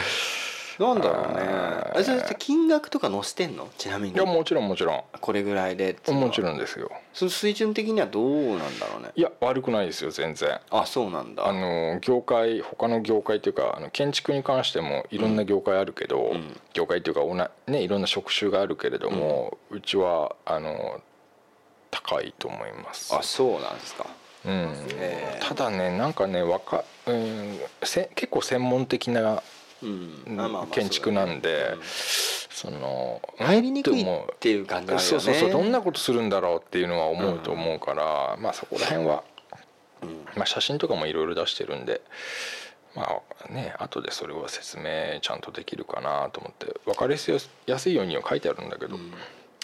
[0.78, 1.42] なんだろうね。
[1.42, 2.00] あー。
[2.00, 3.68] あそれって金額とか載せてんの？
[3.78, 4.14] ちなみに。
[4.14, 5.02] いやもちろんもちろん。
[5.20, 6.90] これぐらいでもちろんですよ。
[7.12, 9.10] その水準的にはどうなんだろうね。
[9.14, 10.58] いや悪くないですよ全然。
[10.70, 11.46] あそうなんだ。
[11.46, 16.58] あの業界他の業界というかあの建築に関してもいろんな業界あるけど、ん。
[16.72, 21.00] 業界というかおな、ね、いろんな職種があるけれども、うちはあの
[21.92, 23.14] 高いと思います。
[23.14, 24.06] あそうなんですか。
[24.44, 24.52] うん。
[24.98, 29.40] へーただねなんかねわか、うん、せ結構専門的な
[30.72, 31.76] 建築なんで
[32.50, 33.46] そのうん。
[33.46, 34.04] 入りにくいっ
[34.40, 34.98] ていう感じね。
[34.98, 39.22] そうそうそうどんなことするんだろうっていうのは思うと思うから、まあそこら辺は、
[40.02, 40.24] うん。
[40.36, 42.00] まあ、写真とかもいろいろ出してるんで
[42.96, 47.16] まあね後でそれは説明ちゃんとできるかなと思って分かり
[47.66, 49.12] やすいようには書いてあるんだけど、うん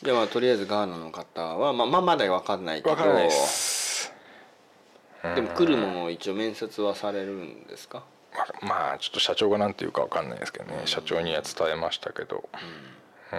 [0.02, 2.94] じゃあまあとりあえずガーナの方はまあまあまだ分かんないけど。
[2.94, 4.12] 分からないです。
[5.34, 8.04] でも来るのも一応面接はされるんですか？
[8.32, 12.48] まあまあちょっと社長が何て言うか分かんないですけどね、社長には伝えましたけど、
[13.32, 13.38] うん、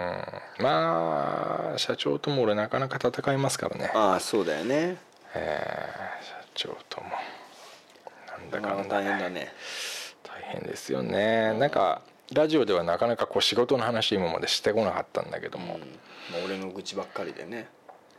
[0.63, 4.97] まあ社長とも俺なかなか戦いますからね、ああそうだよね。
[5.33, 7.11] えー社長とも。
[8.27, 9.53] なんだかまあんだ大変だね。
[10.23, 11.53] 大変ですよね。
[11.53, 12.01] なんか
[12.33, 15.81] ラジオではなかなかこう仕事の話今までしてこなかったんだけども、うん
[16.31, 17.67] まあ俺の愚痴ばっかりでね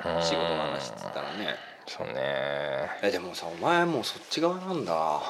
[0.05, 0.23] うん。
[0.23, 1.57] 仕事の話っつったらね。
[1.87, 2.15] そうね。
[3.03, 5.21] えでもさお前もうそっち側なんだ。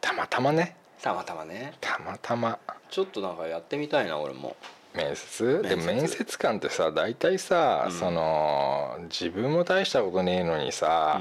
[0.00, 0.76] たまたまね。
[1.02, 1.72] たまたまね。
[1.80, 2.58] たまたま。
[2.90, 4.56] ちょっとなんかやってみたいな俺も
[4.94, 5.62] 面接？
[5.62, 5.92] で面接？
[5.92, 7.92] 面接官ってさ大体さ、うん。
[7.92, 11.20] その自分も大したことねえのにさ、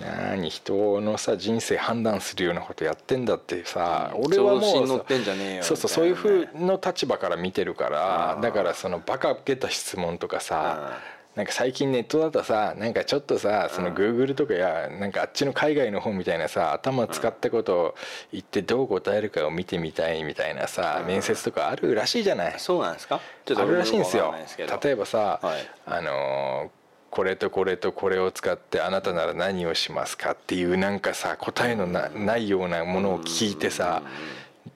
[0.00, 10.98] 何人のさ人生判断するようなことやってんだってさ、俺はもうんじゃねえよそうそうそういうふうの立場から見てるからうんだからそのバカ受けた質問とかさ
[11.36, 17.94] なんか最近ネットだとさなんかちょっとさそのグーグルとかやなんかあっちの海外の方みたいなさ頭使ったことを
[18.32, 22.54] 言ってどう答えるかを見てみたいみたいなさ面接とかあるらしいじゃない？
[22.58, 23.20] そうなんですか？
[23.56, 24.34] あるらしいんですよ。
[24.82, 25.68] 例えばさ、はい。
[25.86, 34.02] あのーこれとこれとこれを使ってあなたなら何をしますかっていうなんかさ答えのなないようなものを聞いてさ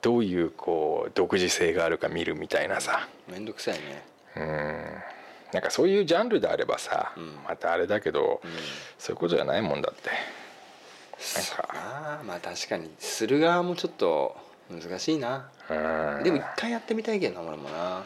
[0.02, 3.08] どういうこう独自性があるか見るみたいなさ。
[3.28, 4.04] めんどくさいね。
[4.36, 5.17] うん
[5.52, 7.44] なんかそういうジャンルであればさ、ん。
[7.48, 8.50] またあれだけど、うん。
[8.98, 10.10] そういうことじゃないもんだって。
[10.10, 12.22] なんか。
[12.24, 14.36] まあ確かにする側もちょっと
[14.70, 15.48] 難しいな。
[15.70, 16.24] うん。
[16.24, 18.04] でも一回やってみたいけどな俺もな。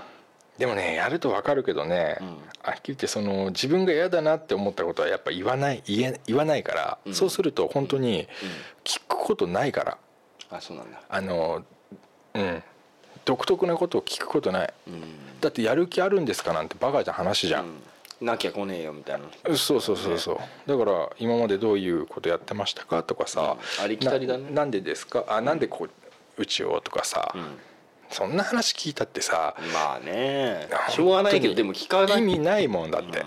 [0.58, 2.26] でもねやると分かるけどね、うん。
[2.28, 7.14] はっきり言ってその自分が嫌だなって思ったことはやっぱ言わない言え言わないから、うん。
[7.14, 8.28] そうすると本当に
[8.84, 9.98] 聞くことないから。
[10.50, 11.00] あそうなんだ。
[11.08, 11.64] あの
[12.34, 12.62] うん
[13.24, 14.74] 独特なことを聞くことない。
[14.88, 15.02] うん。
[15.40, 17.64] だってやる気あるんですかなんてバカな話じゃん、
[18.20, 18.26] うん。
[18.26, 19.56] なきゃ来ねえよみたいな。
[19.56, 23.84] そうそうそうそうだから今までどういうことやってましたかとかさ、うん。
[23.84, 24.44] ありきたりだね。
[24.44, 25.24] ななんでですか？
[25.28, 25.90] あなんでこう
[26.40, 27.58] うちをとかさ、うん。
[28.10, 29.54] そんな話聞いたってさ。
[29.72, 30.68] まあね。
[30.90, 32.18] しょうがないけどでも聞かない。
[32.18, 33.26] 意味ないもんだって、うん。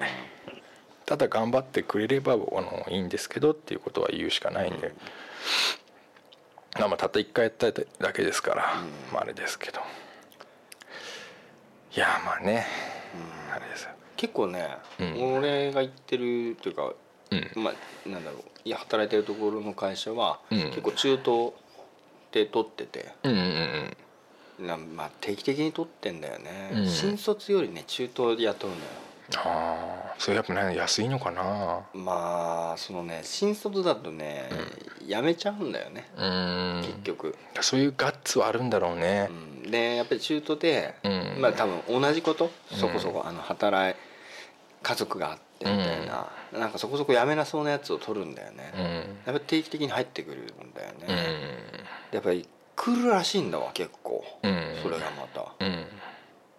[1.06, 4.94] ただ頑張ってくれればあのいいんですけどっていうことは言うしかないんで、
[6.78, 8.64] まあまあたった1回やっただけですから、
[9.12, 9.80] まああれですけど。
[11.96, 12.66] いやまあね、
[13.54, 13.92] あれですよ。
[14.18, 15.38] 結構ね、うん。
[15.38, 16.94] 俺が行ってるというか、
[17.32, 17.64] うん。
[17.64, 18.42] まあなんだろう。
[18.66, 20.58] いや働いてるところの会社は、うん。
[20.70, 21.54] 結構中東
[22.32, 23.14] で取ってて。
[23.24, 23.98] うんうんうん。
[24.68, 26.88] なまあ定期的に取ってんだよね、うん。
[26.88, 28.82] 新卒よりね中東で雇うのよ
[29.38, 31.82] ああそれやっぱね安いのかな。
[31.94, 34.50] まあそのね新卒だとね、
[35.08, 36.82] 辞めちゃうんだよね、うん。
[36.86, 39.30] 結局、そういうガッツはあるんだろうね。
[39.64, 39.72] うん。
[39.72, 41.42] でやっぱり中途で、うん。
[41.42, 42.78] まあ多分同じことうん。
[42.78, 44.02] そこそこ、あの働い
[44.84, 48.84] 家族があってみたいな、なんかそこそこ辞めなそうなやつを取るんだよね、うん。
[48.84, 52.16] やっぱり定期的に入ってくるんだよね、うん。
[52.16, 54.76] やっぱり来るらしいんだわ結構、うん。
[54.84, 55.54] それがまた。
[55.60, 55.86] うん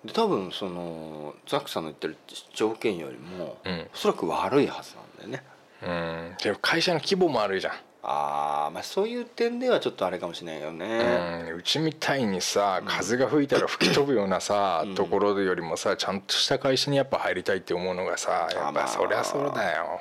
[0.07, 2.16] で多分そのザックさんの言ってる
[2.55, 3.88] 条件よりも、うん。
[3.92, 5.42] おそらく悪いはずなんだよね。
[5.83, 6.37] うん。
[6.42, 7.73] でも会社の規模もあるじゃん。
[8.09, 11.57] ああまあそういう点ではちょっとあれかもしれないけどね、うん。
[11.57, 14.95] うちみたいにさ風が吹いたら吹き飛ぶようなさ、うん。
[14.95, 20.01] ところよりもさちゃんとした会社にやっぱ入りたいって思うのがさやっまあぱそりゃそうだよ。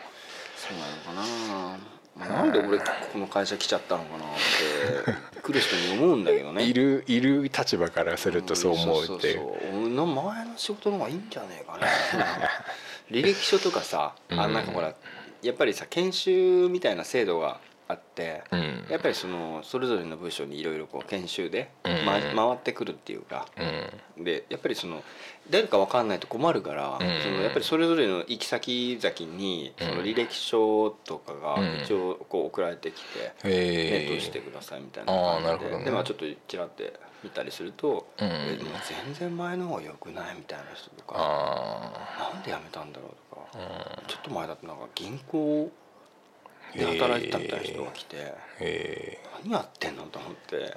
[0.55, 2.86] そうなのかな、まあなんで俺こ
[3.19, 4.28] の会社来ちゃったのかなっ
[5.34, 6.63] て来る人に思うんだけどね。
[6.63, 9.17] いるいる立場からするとそう思うっていう。
[9.17, 9.82] そうそうそう。
[9.82, 11.88] 俺の前の仕事の方がいいんじゃねえかな
[13.12, 14.54] 履歴書とかさあうん。
[14.54, 14.95] なんかほら
[15.41, 18.86] やっぱりさ研修みたいな制度があって、うん。
[18.89, 22.06] やっぱりそのそれぞれの部署にいろいろ研修で、うん。
[22.06, 23.45] ま回ってくるっていうか。
[24.17, 24.23] うん。
[24.23, 25.04] でやっぱりその
[25.49, 27.21] 誰か分かんないと困るから、うん。
[27.21, 31.81] そのやっぱりそれぞれの行き先々にそのうん履歴書とかがうん。
[31.84, 33.34] 一応こう送られてきて。
[33.43, 35.77] え返答してくださいみたいな感じで。
[35.77, 35.86] ね。
[35.86, 38.27] でまあちょっとちらって見たりすると、うん。
[38.27, 38.71] えでも
[39.05, 45.71] 全然前の方が良くないみたいな人とかあなんで辞めたんだろうとか、あちょっと前だとなんか銀行
[46.73, 50.75] で働いてたみたいな人が来て、え何やってんのと思って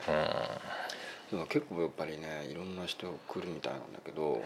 [1.49, 4.41] 結構やっぱりねいろんな人来るみたいなんだけど、うんうん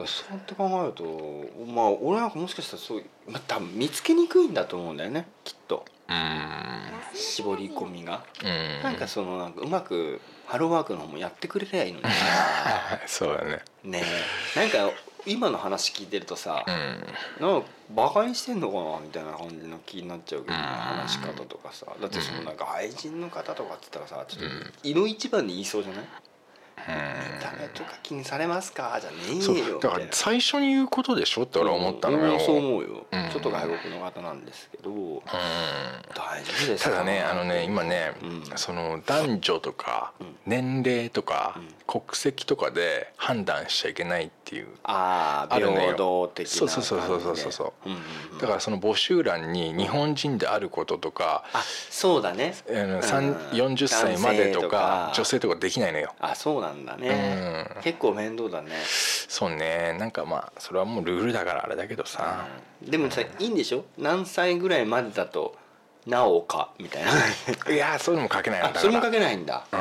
[0.00, 0.06] うん。
[0.06, 5.84] そうやって考えるとまあ俺なんかもしかしたらそうまあ、多分見つけにくいんだと思うんだよねきっと。
[6.08, 7.16] うん。
[7.16, 8.24] 絞り込みが。
[8.42, 8.82] うん。
[8.82, 12.04] なんかそのなんかうまくハローワークの方もやってくれりゃいいのに。
[13.06, 13.62] そうだね。
[13.82, 14.02] ね
[14.56, 14.60] え。
[14.60, 14.92] なんか
[15.26, 17.44] 今の話聞いてるとさ、うん。
[17.46, 20.64] なんかバカにしてんのかなみたいな感じの気になっちゃうけどねうん。
[20.66, 21.86] 話し方とかさ。
[22.00, 24.50] だってそのなんか愛人の方とかって言ったらさちょっうん。
[24.50, 26.00] と胃の一番に言いそうじゃない？
[26.02, 26.08] うん
[26.86, 28.98] 見た目とか気にされますか？
[29.00, 29.78] じゃねえよ。
[29.80, 33.30] だから最初に言うことでしょって俺は思ったのよ、うんそう思うよ、うん。
[33.30, 34.90] ちょっと外国の方なんですけど。
[34.90, 35.20] うん。
[36.14, 36.90] 大丈夫ですか？
[36.90, 38.58] ただねあのね今ね、うん。
[38.58, 40.36] その男女とかうん。
[40.46, 41.68] 年齢とかうん。
[41.86, 44.68] 国籍とかで判断しちゃいけないっていう。
[44.84, 47.52] ああ平等的なそうそうそうそうそうそう。
[47.52, 52.54] そうだからその募集欄に日本人であることとか、あそうだね。
[52.66, 52.98] うん。
[53.00, 56.14] 40歳までとか女性とかできないのよ。
[56.20, 57.82] あそうなんだね、うん。
[57.82, 58.70] 結構面倒だね。
[58.86, 59.96] そうね。
[59.98, 62.46] なんかまあそれはもうルールだからあれだけどさ、
[62.82, 63.84] でもさいいんでしょ？
[63.98, 65.56] 何歳ぐらいまでだと
[66.06, 67.10] なおかみたいな。
[67.72, 68.66] いやそういうのも書けないの。
[68.66, 69.64] だからあそれも書けないんだ。
[69.72, 69.78] うん。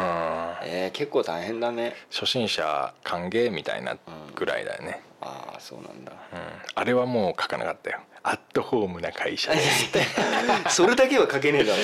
[0.65, 1.95] えー、結構大変だね。
[2.11, 3.97] 初心者歓迎みたいな
[4.35, 6.11] ぐらいだよね、ああそうなんだ。
[6.11, 6.39] うん。
[6.75, 7.99] あれはもう書かなかったよ。
[8.25, 9.91] アットホームな会社です
[10.73, 11.81] それだけは書けねえだろ。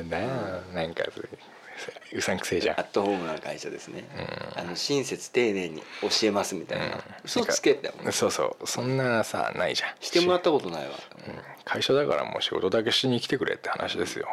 [0.00, 0.08] うん。
[0.08, 1.04] なあなんか
[2.12, 2.80] うさんくせえじゃん。
[2.80, 4.04] アットホームな会社ですね、
[4.54, 4.60] うん。
[4.60, 7.02] あの親切丁寧に教えますみたいな、うん。
[7.24, 8.66] 嘘つけってもんそうそう。
[8.66, 9.90] そんなさないじゃん。
[10.00, 10.90] してもらったことないわ、
[11.26, 11.42] うん。
[11.64, 14.28] 会社だからもう仕事だけしに来てくれって話ですよ、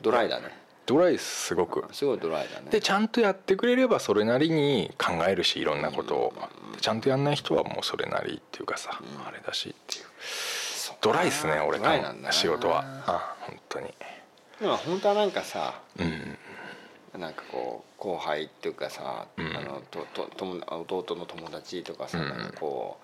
[0.00, 0.64] ドライだね。
[0.86, 1.86] ドライすごく。
[1.94, 2.70] すごいドライだね。
[2.70, 6.34] でちゃんとやってくれればそれなりに考えるしいろんなことを。
[6.80, 10.04] ちゃんとやんない人はもうそれなりっていうかさ、あれだしっていう。
[11.00, 12.32] ドライっすね俺ドライなんだな。
[12.32, 12.84] 仕事は。
[13.06, 13.94] あ本当に
[14.64, 17.20] でも本当はなんかさうん。
[17.20, 19.54] なんかこう後輩っていうかさ、うん。
[19.54, 22.28] あのとと友弟の友達とかさ、うん。
[22.30, 22.96] なんかこ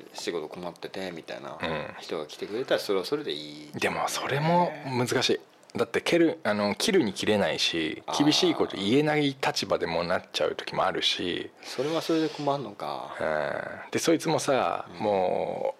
[0.00, 1.56] う仕事困っててみたいなうん。
[2.00, 3.70] 人が来てくれたらそれはそれでいい。
[3.78, 5.40] でもそれも難しい。
[5.78, 13.14] だって蹴るあの切るに切れないし厳しいこと言えない立場でもなっちゃう時もあるし、それはそれで困るのか。
[13.20, 15.04] うん、でそいつもさ、うん。
[15.04, 15.76] も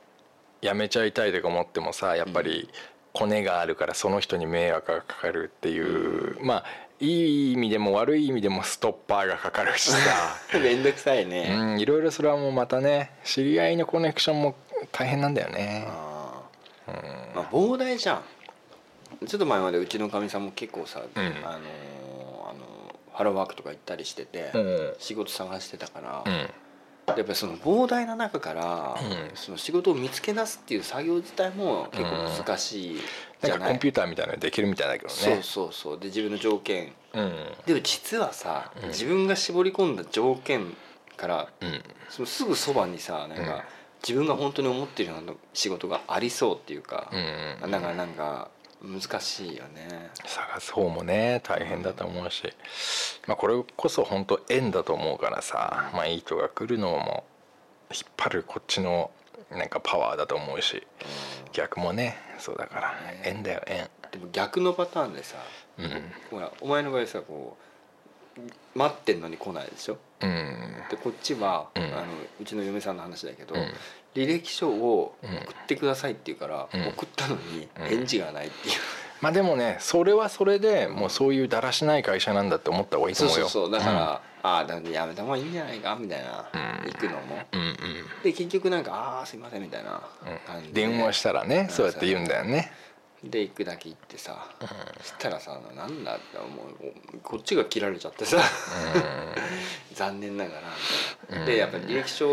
[0.62, 2.71] うやめちゃいたいとか思ってもさやっぱり
[3.12, 6.64] コネがあるからその人に迷惑がかかるっていう、まあ
[7.01, 9.98] いい意味でも悪い意味でもストッパーがかかるしさ。
[10.62, 14.55] めんどくさいね、うんいろいろそれはもうまたね知り合いのコネクションも
[14.92, 15.85] 大変なんだよね。
[15.88, 16.42] あ
[16.88, 17.35] うんー。
[17.37, 18.22] まあ膨大じゃん。
[19.27, 21.03] ちょっと前までうちのかみさんも結構さ、ん。
[21.03, 21.61] あのーあの
[23.12, 24.94] ハローワークとか行ったりしてて、うん。
[24.98, 26.51] 仕事探してたから、うん
[27.16, 29.37] やっぱりその膨大な中から、うん。
[29.37, 35.14] その仕事を見つけ出すっていう作業自体も結構難しいじゃない、なんかコンピューターみたいなのできるみたいだけどね。
[35.14, 35.98] そうそうそう。
[35.98, 36.92] で自分の条件。
[37.14, 37.33] うん。
[37.66, 38.88] でも実はさ、うん。
[38.88, 40.75] 自分が絞り込んだ条件
[41.16, 41.83] からうん。
[42.09, 43.62] そのすぐそばにさなんか、うん。
[44.03, 48.51] 自分が本当に思ってるような仕事がありそうっていうか、うんだからなんか
[48.83, 50.11] 難しいよね。
[50.25, 52.53] 探す方もね大変だと思うし、
[53.27, 57.25] まあ、これこそ本当縁だと思うからさ、まあ、いい人が来るのも
[57.92, 59.11] 引っ張るこっちの
[59.51, 60.87] なんかパワーだと思うし。
[61.53, 62.88] 逆もねそうだから。
[63.12, 63.23] ね。
[63.25, 63.88] 縁だよ縁。
[64.11, 65.37] でも逆のパターンでさ
[65.79, 66.12] うん。
[66.31, 67.72] ほらお前の場合さこう
[68.75, 69.99] 待ってんのに来ないでしょ？
[70.23, 70.75] うん。
[70.90, 71.83] でこっちは、うん。
[71.83, 72.05] あの
[72.40, 73.73] うちの嫁さんの話だけど、うん。
[74.14, 76.88] 履歴書をうん送ってくださいって言うから、うん。
[76.88, 77.87] 送ったのにうん。
[77.87, 78.75] 返事がないっていう、
[79.21, 83.49] まあでもねそれはそれでもうそういうだらしない会社なんだって思った方がいいと思うよ。
[83.49, 85.97] そうそうだから、ああだやめた方がいいんじゃないか？
[86.01, 87.38] みたいな、うん行くのも。
[87.53, 87.77] うんうん。
[88.23, 92.73] で結局なんか「ああすいません」みたいなうん感じで、電話したらねそうやって言うんだよね
[93.25, 94.51] で行くだけ行ってさ、
[95.01, 96.65] そしたらさなんだっても
[97.15, 98.39] うこっちが切られちゃってさ。
[99.95, 100.61] 残念ながら
[101.29, 101.47] みたいな、うん。
[101.47, 102.27] でやっぱり履歴書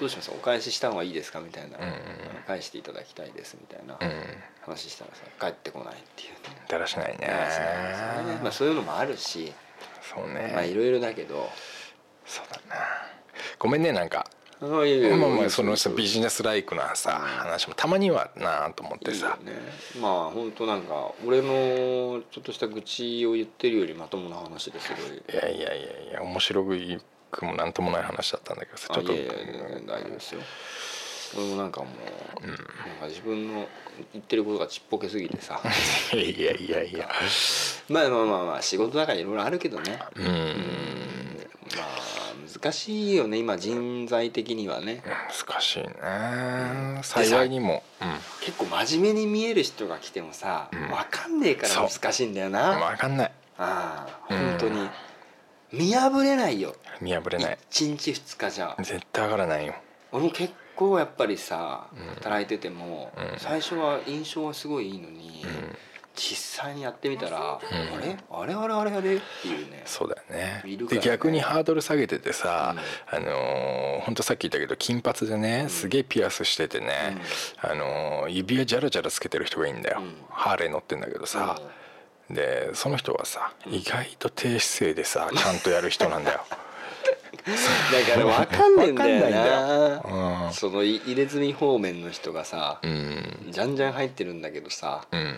[0.00, 0.30] どうします？
[0.30, 1.40] お返しした方がいいですか？
[1.40, 1.92] みたいな、うん。
[2.46, 4.22] 返していただきたいですみたいなうん。
[4.62, 6.38] 話したらさ帰ってこないっていうね。
[6.68, 7.26] だらしないね。
[7.26, 9.52] だからさまあそういうのもあるし。
[10.02, 10.50] そうね。
[10.54, 11.50] まあいろいろだけど。
[12.26, 12.76] そうだな。
[13.58, 14.26] ごめんねなんか
[14.62, 15.16] あいやいや。
[15.16, 19.36] まあまあそのさうビジネスライクなさ話もたまにはなと思ってさ。
[19.40, 19.60] いいよね。
[20.00, 29.12] まあ本当なんか俺のちょっとした愚痴を言ってるよりまともな話ですごいいやいやいやいや面白くもなんともない話だったんだけどさちょっと。
[29.12, 29.32] あいやいや
[29.86, 30.40] 大丈夫ですよ。
[31.34, 31.86] 俺もなんかも
[32.42, 33.66] う、なんか自分の
[34.12, 35.60] 言ってることがちっぽけすぎてさ。
[36.12, 37.08] いやいやいや
[37.88, 39.98] まあまあまあまあ仕事だからいろいろあるけどね。
[40.14, 40.26] うん。
[41.74, 42.01] まあ
[42.52, 45.02] 難しいよね今人材的にはね。
[45.48, 47.00] 難しいね。
[47.02, 47.82] 幸いにも。
[48.40, 50.76] 結構真面目に見える人が来てもさ、ん。
[50.76, 53.32] 分かんねえから難しいんだようんな、分かんない。
[53.58, 54.88] ああうん本当に。
[55.72, 56.74] 見破れないよ。
[57.00, 57.58] 見破れない。
[57.70, 58.76] 1日2日じゃ。
[58.78, 59.74] 絶対分からないよ。
[60.10, 62.14] 俺も結構やっぱりさうん。
[62.16, 63.38] 働いてても、うん。
[63.38, 65.76] 最初は印象はすごいいいのに、うん
[66.14, 67.60] 実際にやってみたら、んあ
[68.00, 68.16] れ？
[68.30, 69.16] あれあれあれあれ？
[69.16, 69.82] っていうね。
[69.86, 70.62] そうだよね。
[70.64, 70.76] ね。
[70.88, 72.74] で逆にハードル下げててさ、
[73.10, 77.16] あのーほんとさっき言ったけど金髪でねすげえピアスしててね、
[77.60, 80.14] あのー指輪ジャラジャラつけてる人がいいんだよ、うん。
[80.30, 81.58] ハーレー乗ってんだけどさ、
[82.30, 86.40] でその人はさ意外と低姿勢でさちゃんとやる人なんだよ。
[87.42, 90.52] だから分かんねえんだよわかんないんなうん。
[90.52, 93.48] そのい入れ墨方面の人がさ、うん。
[93.50, 95.34] じゃんじゃん入ってるんだけどさうん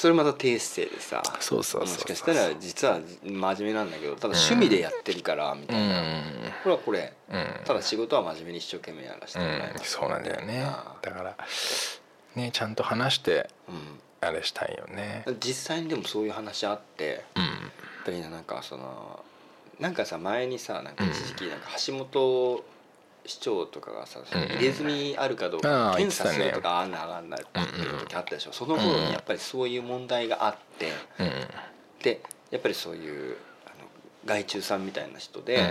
[0.00, 6.24] それまた低姿勢でさそうそうもしかしたら実は真面目なんだけどただ趣味でやってるからみたういな、ん。
[6.62, 7.12] これはこれ。
[7.30, 7.46] うん。
[7.66, 10.00] ただ仕事は真面目に一生懸命やらせてうもらいます、ん。
[10.00, 10.62] そうなんだよね。
[10.64, 11.36] あだから
[12.34, 13.72] ねちゃんと話してう
[14.22, 15.24] あれしたいよね。
[15.30, 17.42] ん実際にでもそういう話あってうん。
[17.42, 17.52] やっ
[18.06, 19.22] ぱりなんかその
[19.78, 22.64] なんかさ前にさなんか一時期なんか橋本
[23.30, 31.30] 市長とかがさ、入れ墨あるかどうあかあ検査するとかあんなあがんないっていう時あったでしょ、その頃にやっぱりそういう問題があって、うん
[32.02, 32.20] で
[32.50, 33.86] やっぱりそういうあの
[34.24, 35.62] 外注さんみたいな人で、うん。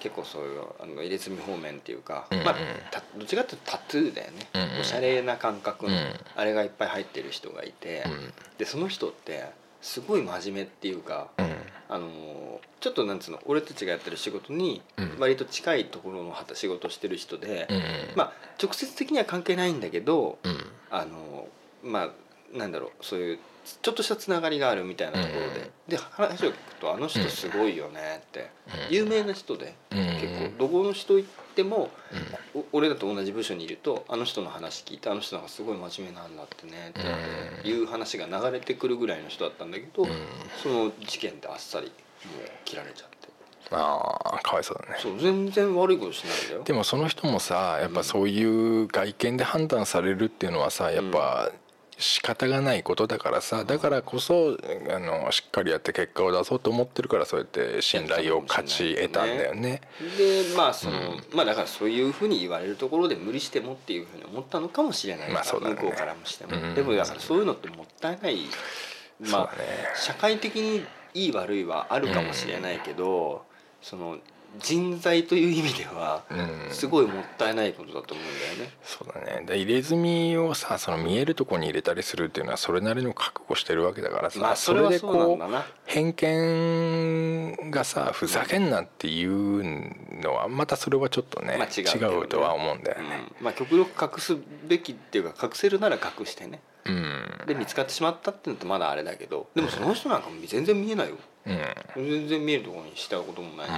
[0.00, 2.44] 結構そういうあの入れ墨方面っていうか、うんうん。
[2.44, 2.54] まあ
[2.90, 4.80] たどっちかっていうとタトゥーだよね、うんうん。
[4.80, 6.14] おしゃれな感覚の、うん。
[6.36, 8.32] あれがいっぱい入ってる人がいて、うん。
[8.58, 9.50] でその人って
[9.80, 11.50] すごい真面目っていうか、うん。
[11.88, 15.16] あのちょっとなんつうの俺たちがやってる仕事にうん。
[15.18, 17.82] 割と近いところの働仕事をしてる人で、うん
[18.16, 20.66] まあ直接的には関係ないんだけど、うん。
[20.90, 21.48] あの
[21.82, 22.12] ま
[22.54, 23.38] あなんだろうそういう
[23.82, 28.50] ちょっとしたつながりがあるみたいなところで、うんで話を聞くと「あの人すごいよね」って、
[28.88, 28.94] うん。
[28.94, 31.90] 有名な人で、うん結構どこの人行っても、
[32.54, 40.10] お俺らと同じ部署にいるとあの人の話聞いてあの人なんかすごい真面目なんだってねっていう話が流れてくるぐらいの人だったんだけど、うん。
[40.62, 43.28] その事件であっさりもう切られちゃって。
[43.72, 44.98] ああかわいそうだね。
[45.00, 46.62] そう全然悪いことしないんだよ。
[46.62, 51.50] でもその人もさやっぱそういう外見で判断されるっていうのはさやっぱ
[52.00, 54.56] 仕方がないことだからさだからこそ
[54.90, 59.82] あのしっかりやって結果を出そうと思ってるからそうやって信頼を勝ち得たんだよね。
[60.16, 60.98] でまあその、
[61.34, 65.74] まあだからそういうふうに言われるところで無理してもっていうふうに思ったのかもしれない、まあそうだね。
[65.74, 66.74] 向こうからもしても、うん。
[66.74, 68.38] でもだからそういうのってもったいない
[69.20, 69.62] まあ、ね。
[69.96, 73.44] 社会的にいい悪いはあるかもしれないけど、
[73.82, 74.18] その
[74.58, 78.74] 人材という意味ではうんすごいもったいないことだと思うんだよね。
[78.82, 85.38] そうだねで入れ墨をさその見えるとこに入れたりするっていうのはそれなりの覚悟してるわけだからさ、まあそれはそう。
[85.86, 93.28] 偏見がさふざけんなっていうのはまたそれはちょっとね、まあ違うね違うとは思うんだよね。
[93.38, 94.36] うんまあ極力隠す
[94.66, 97.46] べきっていうか隠せるなら隠してねうん。
[97.46, 101.16] で見つかってしまったっていうのとまだあれだけどでもその人なんかも全然見えないよ。
[101.46, 102.06] うん。
[102.06, 103.70] 全然見えるところにしたこともないし、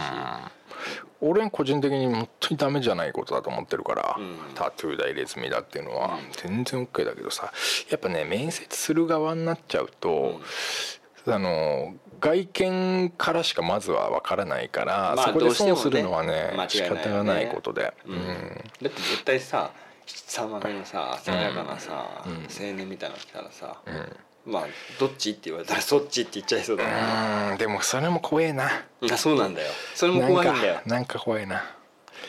[1.20, 4.36] 俺個人的に本当にダメじゃないことだと思ってるから、うん。
[4.54, 6.32] タトゥーだ入れ墨だっていうのはうん。
[6.32, 7.52] 全然 OK だけどさ
[7.90, 10.40] やっぱね面接する側になっちゃうと、
[11.26, 18.16] あの外見からしかまずは分からないから、まあそこで損するのはね間違い仕方がないことで、うん。
[18.16, 19.70] だって絶対さ
[20.14, 22.32] 七三目のさ爽やかなさ、うん。
[22.32, 23.94] 青年みたいなの来たらさ、うん。
[23.94, 24.66] うんまあ
[24.98, 28.68] どっちって言われたらそっちって言っちゃいそうだな、うんでもそれも怖えな。
[29.10, 29.68] あそうなんだよ。
[29.94, 30.80] それも怖いんだよ。
[30.84, 31.62] なんか怖いな。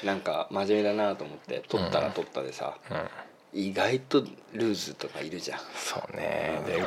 [0.03, 3.59] なんか真面目だなと思って取ったら取ったでさ、うん。
[3.59, 4.23] 意外と
[4.53, 5.59] ルーズとかいるじゃん。
[5.75, 6.61] そうね。
[6.67, 6.83] で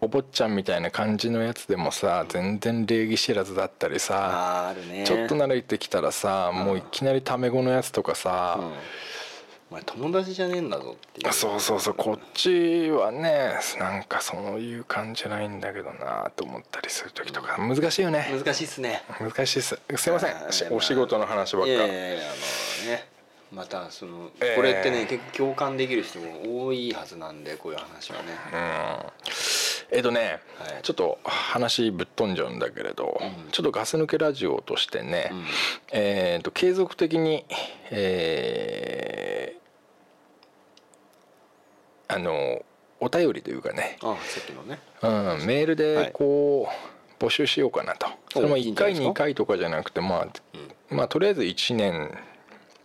[0.00, 5.04] お坊ちゃんみたいな感じのやつでもさ全然礼儀知らずだったりさね。
[5.06, 8.72] ちょっと慣れてきたらさもういきなりタメ語のやつとかさ、うん
[9.70, 11.32] お前友達じゃねえんだぞっていう。
[11.32, 11.94] そうそうそう。
[11.94, 17.56] こっちはねなんかそういう感じないんだけどなと思ったりする時とか。
[17.58, 18.28] 難しいよね。
[18.32, 19.02] 難しいっすね。
[19.20, 19.78] 難しいっす。
[19.96, 20.28] すいませ
[20.68, 20.72] ん。
[20.72, 21.70] お仕事の話ばっか。
[21.70, 23.08] いやいやいやあのね
[23.52, 28.24] またそのえーこれってね、結構共感できる人も多いはずなんでこういう話はね。
[28.52, 29.96] うん。
[29.96, 30.82] えっとね、はい。
[30.82, 33.50] ちょっと話ぶっ飛んじゃうんだけれど、うん。
[33.50, 35.44] ちょっとガス抜けラジオとしてね、うん。
[35.92, 37.44] えー、と継続的に、
[37.90, 39.59] えー
[42.12, 42.64] あの
[43.00, 44.78] お便りというかね、あさっきのね。
[45.02, 46.68] うん、メールでこ
[47.20, 48.06] う、募集しようかなと。
[48.32, 50.28] それも1回いいんじゃないですか？2回とかじゃなくてまあ、
[50.94, 52.18] まあとりあえず1年。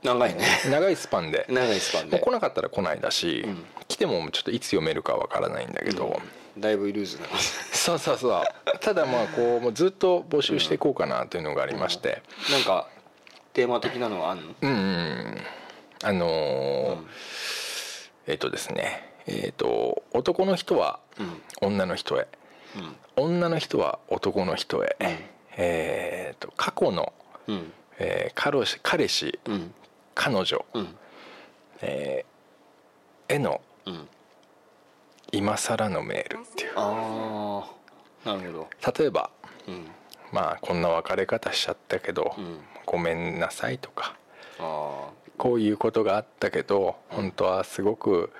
[0.04, 0.46] 長いね。
[0.70, 1.46] 長いスパンで。
[1.50, 2.20] 長いスパンで。
[2.20, 3.66] 来なかったら来ないだし、うん。
[3.88, 6.22] 来てもちょっといつ読めるかわからないんだけど、
[6.58, 7.26] だいぶルーズな。
[7.74, 8.44] そうそうそう。
[8.80, 12.22] ただまあこうもうずっと募集していこうかなというのがありまして。
[12.52, 12.88] なんか
[13.54, 14.56] テーマ的なのはあんの？
[14.62, 15.38] うんうん。
[16.04, 17.08] あのーうん。
[18.28, 21.42] えっ、とですねえっ、と男の人はうん。
[21.62, 22.28] 女の人へ。
[23.18, 23.24] うん。
[23.24, 25.08] 女の人は男の人へ、うん。
[25.58, 27.14] えっ、と過去の、
[27.48, 27.72] うん。
[27.98, 29.74] えー彼氏うん。
[30.14, 30.96] 彼女、うん。
[31.82, 34.08] えーへのうん。
[35.32, 36.74] 今更のメールっていう。
[36.76, 37.66] あ
[38.26, 38.94] あなるほど。
[39.00, 39.30] 例えば
[39.68, 39.88] うん。
[40.32, 42.60] まあこんな別れ方しちゃったけど、うん。
[42.86, 44.16] ごめんなさいとか
[44.60, 48.32] あこういうことがあったけど本当はすごく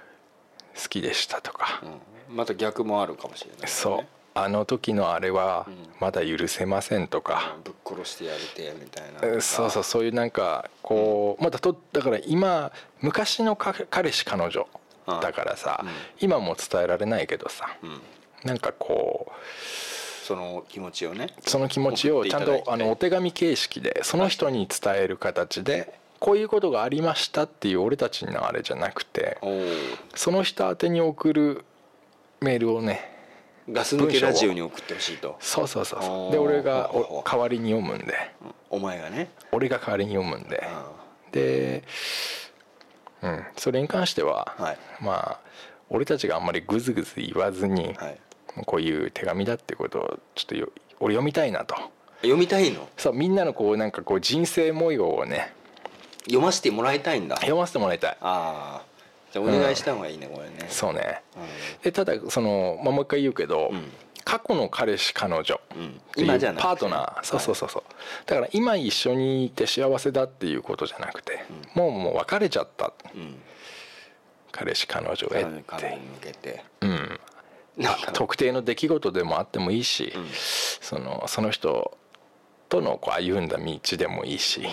[0.82, 1.82] 好きでしたとか。
[1.84, 1.86] あ、
[2.30, 4.06] うん、また逆もあるかもしれない、ね、そう。
[4.38, 5.76] あの時のあれはうん。
[6.00, 9.38] まだ許せませんとか、ぶっ殺してやりてみたいな。
[9.38, 9.84] えそうそう。
[9.84, 12.72] そういうなんかこうまだとだから今
[13.02, 14.68] 昔のか彼氏彼女
[15.08, 15.90] だからさ、うん。
[16.20, 18.02] 今も伝えられないけどさうん。
[18.44, 29.38] なんかこうその気持ちをねその気持ちをちゃんとあのお手紙形式でその人に伝える形でこういうことがありましたっていう俺たちのあれじゃなくて
[30.16, 31.66] その人宛てに送る
[32.42, 33.12] メールをね
[33.72, 35.38] ガス抜けラジオに送ってほしいと。
[35.40, 36.32] そうそうそうそう。
[36.32, 36.92] で俺が
[37.26, 38.14] 代わりに読むんで。
[38.70, 39.30] お前がね。
[39.52, 40.64] 俺が代わりに読むんで。
[40.64, 40.92] あ
[41.32, 41.84] で
[43.24, 43.44] うん。
[43.58, 44.78] それに関しては、はい。
[45.02, 45.40] まあ
[45.90, 48.20] 俺たちがあんまりグズグズ言わずに、はい。
[48.68, 51.76] こういう手紙だってことをちょっとよ俺読みたいなと。
[52.22, 52.88] 読みたいの？
[52.98, 55.54] そうみんなのこうなんかこう人生模様をね
[56.26, 57.36] 読ませてもらいたいんだ。
[57.38, 58.18] 読ませてもらいたい。
[58.22, 58.96] ああ。
[59.32, 60.68] じゃあお願いした方がいいね、これね。
[60.70, 61.22] そうね。
[61.82, 63.92] うでただその、まあ、もう一回言うけど、ん。
[64.26, 65.62] 過去の彼氏彼女。
[66.18, 67.24] 今じゃなパートナー。
[67.24, 67.84] そうそうそうそう。
[68.26, 71.46] だから今一緒にいて幸せだっていうことじゃなくて、
[71.76, 72.92] もうもう別れちゃった。
[73.14, 73.36] うん。
[74.52, 76.66] 彼氏彼女へ彼って。
[76.82, 77.20] うん。
[77.78, 78.12] なんか。
[78.14, 80.28] 特定の出来事でもあってもいいし、うん。
[80.34, 81.96] そのその人
[82.68, 84.68] とのこう歩んだ道でもいいし、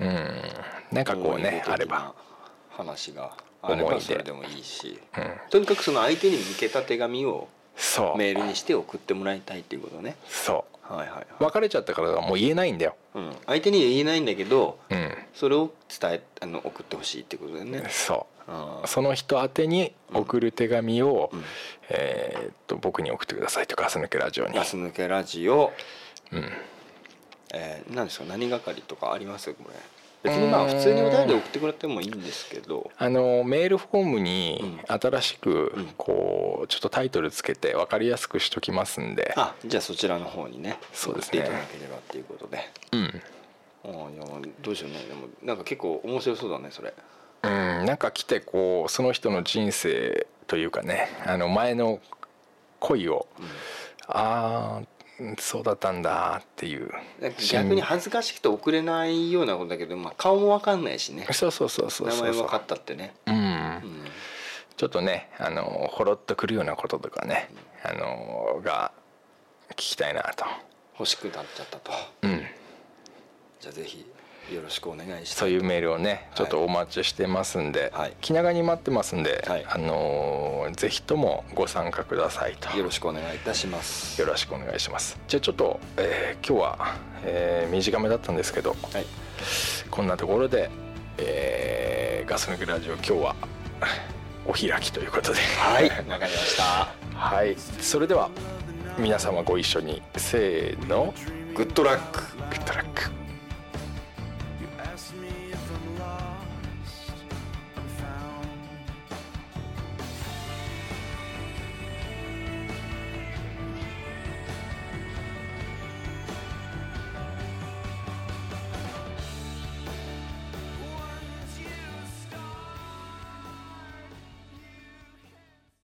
[0.00, 0.42] うん、
[0.92, 2.14] なんかこうねあれば、
[2.70, 3.94] 話があれ思い出。
[3.96, 4.98] ばそれでもいいし。
[5.16, 8.18] うん、とにかくその相手に向けた手紙をそう。
[8.18, 10.16] メールにして送ってもらいたいっていうことね。
[10.26, 17.84] そはいはいはい、う別れちゃったからもう言えないんだよ、うん、相手には言えないんだけどうん、それを伝えあの送ってほしいってことだよね。
[17.88, 21.44] そあうその人宛てに送る手紙を、うん。
[21.90, 24.54] えーっと僕に送ってくださいとガス抜けラジオに。
[24.54, 25.72] ガス抜けラジオ。
[26.32, 26.52] うん
[27.54, 28.24] えー、何ですか？
[28.26, 29.52] 何係とかあります？
[29.54, 29.74] これ。
[30.22, 32.90] 別にまあ普通にお便りで送ってくれてもいいんですけど。
[32.98, 35.86] あのメールフォームにう新しくうん。
[35.96, 39.32] こうちょっとタイトルつけて分かりやすくしときますんで。
[39.36, 41.40] あじゃあそちらの方にねそうですね。
[41.40, 42.70] 送っていただければっていうことで。
[42.92, 43.22] うん、
[43.84, 44.24] ああいや
[44.60, 44.90] どうしよう。
[44.90, 46.92] ねでもなんか結構面白そうだねそれ。
[47.42, 51.98] うん、なんか来てこうその人の人生というかねあの前の
[52.78, 53.26] 恋を、
[54.06, 54.86] ああ
[55.38, 56.90] そうだったんだっていう。
[57.50, 61.26] 逆に恥ずかしくて送れないようなことだけど、まあ、顔も分かんないしね。
[61.32, 63.34] そうそうそうそう名前分かったってね、うん。
[63.34, 63.82] うん、
[64.76, 67.50] ちょっとねあのほろっとくるようなこととかね
[67.82, 68.92] あのが
[69.72, 70.44] 聞きたいなと。
[70.98, 71.92] 欲しくなっちゃったと。
[72.22, 72.44] うん。
[73.60, 74.06] じゃあぜひ
[74.54, 78.12] よろしくお願いしますそういうメールをねちょっとお待ちしてますんで、はい。
[78.20, 79.64] 気長に待ってますんで、はい。
[79.68, 82.76] あのーぜひともご参加くださいと。
[82.76, 84.20] よろしくお願いいたします。
[84.20, 85.18] よろしくお願いします。
[85.28, 89.04] じゃあちょっと、えー今日は、えー短めだったんですけどはい。
[89.90, 90.70] こんなところで、
[91.18, 93.36] えーガス抜けラジオ今日は
[94.46, 95.38] お開きということで。
[95.58, 95.88] はい。
[95.88, 96.88] わかりました。
[97.14, 97.56] はい。
[97.80, 98.30] それでは
[98.98, 101.14] 皆様ご一緒にせーの。
[101.54, 103.19] グッドラックグッドラック